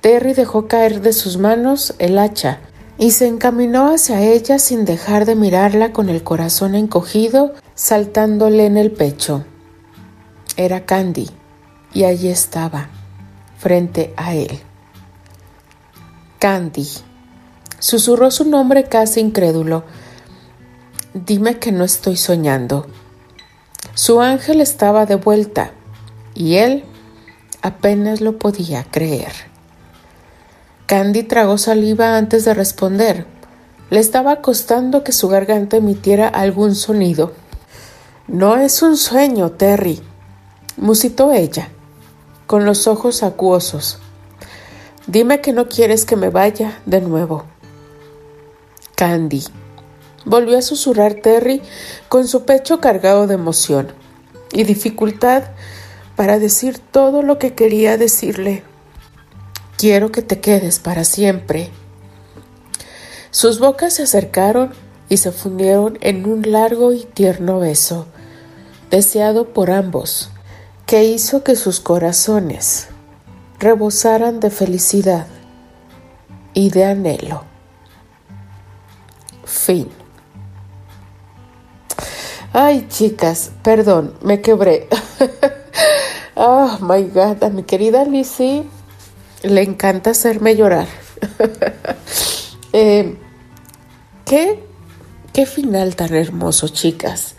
Terry 0.00 0.32
dejó 0.32 0.68
caer 0.68 1.00
de 1.00 1.12
sus 1.12 1.38
manos 1.38 1.94
el 1.98 2.18
hacha 2.18 2.60
y 2.98 3.12
se 3.12 3.26
encaminó 3.26 3.92
hacia 3.92 4.20
ella 4.20 4.58
sin 4.58 4.84
dejar 4.84 5.24
de 5.24 5.34
mirarla 5.34 5.92
con 5.92 6.08
el 6.08 6.22
corazón 6.22 6.74
encogido 6.74 7.52
saltándole 7.74 8.66
en 8.66 8.76
el 8.76 8.92
pecho. 8.92 9.44
Era 10.56 10.84
Candy, 10.84 11.28
y 11.94 12.04
allí 12.04 12.28
estaba, 12.28 12.88
frente 13.58 14.12
a 14.16 14.34
él. 14.34 14.60
Candy. 16.38 16.88
Susurró 17.82 18.30
su 18.30 18.44
nombre 18.44 18.84
casi 18.84 19.18
incrédulo. 19.18 19.82
Dime 21.14 21.58
que 21.58 21.72
no 21.72 21.82
estoy 21.82 22.16
soñando. 22.16 22.86
Su 23.94 24.20
ángel 24.20 24.60
estaba 24.60 25.04
de 25.04 25.16
vuelta, 25.16 25.72
y 26.32 26.58
él 26.58 26.84
apenas 27.60 28.20
lo 28.20 28.38
podía 28.38 28.84
creer. 28.84 29.32
Candy 30.86 31.24
tragó 31.24 31.58
saliva 31.58 32.16
antes 32.16 32.44
de 32.44 32.54
responder. 32.54 33.26
Le 33.90 33.98
estaba 33.98 34.42
costando 34.42 35.02
que 35.02 35.10
su 35.10 35.26
garganta 35.26 35.76
emitiera 35.76 36.28
algún 36.28 36.76
sonido. 36.76 37.32
No 38.28 38.58
es 38.58 38.80
un 38.82 38.96
sueño, 38.96 39.50
Terry, 39.50 40.00
musitó 40.76 41.32
ella, 41.32 41.68
con 42.46 42.64
los 42.64 42.86
ojos 42.86 43.24
acuosos. 43.24 43.98
Dime 45.08 45.40
que 45.40 45.52
no 45.52 45.68
quieres 45.68 46.04
que 46.04 46.14
me 46.14 46.28
vaya 46.28 46.78
de 46.86 47.00
nuevo. 47.00 47.46
Candy, 49.02 49.42
volvió 50.24 50.56
a 50.56 50.62
susurrar 50.62 51.14
Terry 51.14 51.60
con 52.08 52.28
su 52.28 52.44
pecho 52.44 52.78
cargado 52.78 53.26
de 53.26 53.34
emoción 53.34 53.92
y 54.52 54.62
dificultad 54.62 55.42
para 56.14 56.38
decir 56.38 56.78
todo 56.78 57.24
lo 57.24 57.36
que 57.36 57.52
quería 57.52 57.98
decirle. 57.98 58.62
Quiero 59.76 60.12
que 60.12 60.22
te 60.22 60.38
quedes 60.38 60.78
para 60.78 61.02
siempre. 61.02 61.70
Sus 63.32 63.58
bocas 63.58 63.94
se 63.94 64.04
acercaron 64.04 64.72
y 65.08 65.16
se 65.16 65.32
fundieron 65.32 65.98
en 66.00 66.24
un 66.24 66.52
largo 66.52 66.92
y 66.92 67.02
tierno 67.02 67.58
beso, 67.58 68.06
deseado 68.88 69.52
por 69.52 69.72
ambos, 69.72 70.30
que 70.86 71.02
hizo 71.02 71.42
que 71.42 71.56
sus 71.56 71.80
corazones 71.80 72.86
rebosaran 73.58 74.38
de 74.38 74.50
felicidad 74.50 75.26
y 76.54 76.70
de 76.70 76.84
anhelo. 76.84 77.51
Fin. 79.64 79.88
Ay, 82.52 82.86
chicas, 82.88 83.52
perdón, 83.62 84.12
me 84.20 84.40
quebré. 84.40 84.88
oh 86.34 86.78
my 86.80 87.04
god, 87.04 87.44
a 87.44 87.48
mi 87.48 87.62
querida 87.62 88.04
Lizzie 88.04 88.64
le 89.44 89.62
encanta 89.62 90.10
hacerme 90.10 90.56
llorar. 90.56 90.88
Eh, 92.74 93.18
¿Qué? 94.24 94.64
¿Qué 95.34 95.44
final 95.44 95.94
tan 95.94 96.14
hermoso, 96.14 96.68
chicas? 96.68 97.34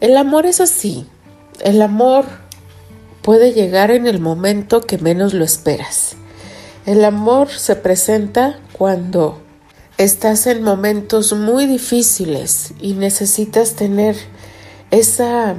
El 0.00 0.14
amor 0.18 0.44
es 0.44 0.60
así. 0.60 1.06
El 1.60 1.80
amor 1.80 2.26
puede 3.22 3.54
llegar 3.54 3.90
en 3.90 4.06
el 4.06 4.20
momento 4.20 4.82
que 4.82 4.98
menos 4.98 5.32
lo 5.32 5.42
esperas. 5.42 6.16
El 6.84 7.02
amor 7.02 7.48
se 7.48 7.76
presenta 7.76 8.60
cuando 8.74 9.41
estás 10.04 10.46
en 10.46 10.62
momentos 10.62 11.32
muy 11.32 11.66
difíciles 11.66 12.72
y 12.80 12.94
necesitas 12.94 13.74
tener 13.74 14.16
esa 14.90 15.56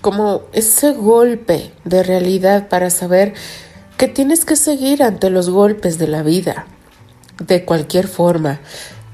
como 0.00 0.42
ese 0.52 0.92
golpe 0.92 1.72
de 1.84 2.02
realidad 2.02 2.68
para 2.68 2.90
saber 2.90 3.34
que 3.96 4.08
tienes 4.08 4.44
que 4.44 4.56
seguir 4.56 5.02
ante 5.02 5.30
los 5.30 5.48
golpes 5.48 5.98
de 5.98 6.08
la 6.08 6.22
vida 6.22 6.66
de 7.38 7.64
cualquier 7.64 8.08
forma, 8.08 8.60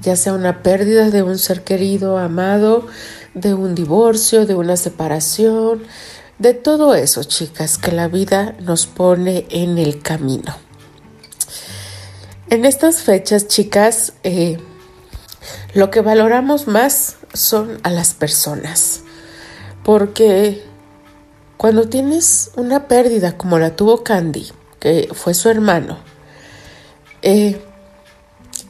ya 0.01 0.15
sea 0.15 0.33
una 0.33 0.63
pérdida 0.63 1.09
de 1.11 1.21
un 1.21 1.37
ser 1.37 1.63
querido, 1.63 2.17
amado, 2.17 2.87
de 3.33 3.53
un 3.53 3.75
divorcio, 3.75 4.45
de 4.45 4.55
una 4.55 4.77
separación, 4.77 5.83
de 6.39 6.53
todo 6.53 6.95
eso, 6.95 7.23
chicas, 7.23 7.77
que 7.77 7.91
la 7.91 8.07
vida 8.07 8.55
nos 8.61 8.87
pone 8.87 9.45
en 9.49 9.77
el 9.77 10.01
camino. 10.01 10.68
En 12.51 12.65
estas 12.65 13.03
fechas, 13.03 13.47
chicas, 13.47 14.13
eh, 14.23 14.57
lo 15.75 15.91
que 15.91 16.01
valoramos 16.01 16.67
más 16.67 17.17
son 17.31 17.77
a 17.83 17.91
las 17.91 18.15
personas, 18.15 19.01
porque 19.83 20.63
cuando 21.57 21.87
tienes 21.87 22.49
una 22.55 22.87
pérdida 22.87 23.37
como 23.37 23.59
la 23.59 23.75
tuvo 23.75 24.03
Candy, 24.03 24.51
que 24.79 25.09
fue 25.13 25.35
su 25.35 25.49
hermano, 25.49 25.99
eh, 27.21 27.61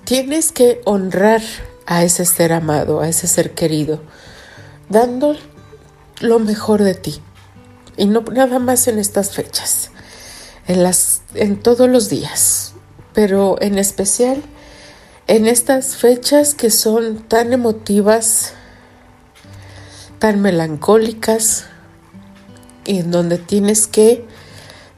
tienes 0.04 0.52
que 0.52 0.82
honrar 0.84 1.42
a 1.86 2.04
ese 2.04 2.26
ser 2.26 2.52
amado, 2.52 3.00
a 3.00 3.08
ese 3.08 3.28
ser 3.28 3.52
querido, 3.52 4.02
dando 4.90 5.38
lo 6.20 6.40
mejor 6.40 6.84
de 6.84 6.96
ti. 6.96 7.22
Y 7.96 8.08
no 8.08 8.26
nada 8.34 8.60
más 8.60 8.90
en 8.90 9.00
estas 9.00 9.32
fechas, 9.32 9.92
en, 10.68 10.84
las, 10.84 11.22
en 11.34 11.58
todos 11.62 11.88
los 11.88 12.10
días, 12.10 12.74
pero 13.14 13.58
en 13.62 13.78
especial 13.78 14.42
en 15.28 15.46
estas 15.46 15.96
fechas 15.96 16.56
que 16.56 16.72
son 16.72 17.20
tan 17.28 17.54
emotivas, 17.54 18.54
tan 20.18 20.42
melancólicas, 20.42 21.66
y 22.86 23.00
en 23.00 23.12
donde 23.12 23.38
tienes 23.38 23.86
que 23.86 24.26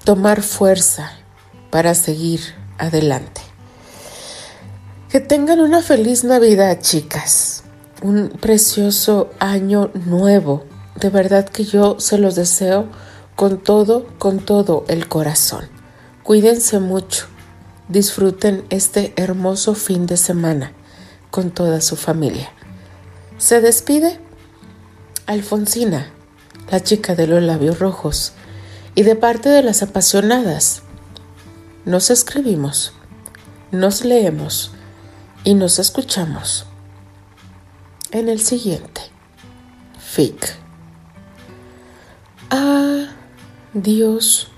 tomar 0.05 0.41
fuerza 0.41 1.11
para 1.69 1.93
seguir 1.95 2.39
adelante. 2.77 3.41
Que 5.09 5.19
tengan 5.19 5.59
una 5.59 5.81
feliz 5.81 6.23
Navidad, 6.23 6.79
chicas. 6.79 7.63
Un 8.01 8.29
precioso 8.29 9.31
año 9.39 9.91
nuevo 10.05 10.63
de 11.01 11.09
verdad 11.09 11.49
que 11.49 11.65
yo 11.65 11.99
se 11.99 12.17
los 12.17 12.35
deseo 12.35 12.85
con 13.35 13.57
todo, 13.57 14.07
con 14.17 14.39
todo 14.39 14.85
el 14.87 15.07
corazón. 15.07 15.67
Cuídense 16.23 16.79
mucho. 16.79 17.27
Disfruten 17.87 18.65
este 18.69 19.13
hermoso 19.15 19.75
fin 19.75 20.05
de 20.05 20.17
semana 20.17 20.73
con 21.29 21.51
toda 21.51 21.81
su 21.81 21.95
familia. 21.95 22.51
Se 23.37 23.61
despide 23.61 24.19
Alfonsina, 25.25 26.11
la 26.71 26.81
chica 26.81 27.15
de 27.15 27.27
los 27.27 27.41
labios 27.41 27.79
rojos, 27.79 28.33
y 28.95 29.03
de 29.03 29.15
parte 29.15 29.49
de 29.49 29.63
las 29.63 29.81
apasionadas. 29.81 30.83
Nos 31.85 32.09
escribimos, 32.09 32.93
nos 33.71 34.03
leemos 34.03 34.71
y 35.43 35.53
nos 35.53 35.79
escuchamos 35.79 36.65
en 38.11 38.29
el 38.29 38.41
siguiente. 38.41 39.01
FIC. 39.99 40.55
Adiós. 43.73 44.49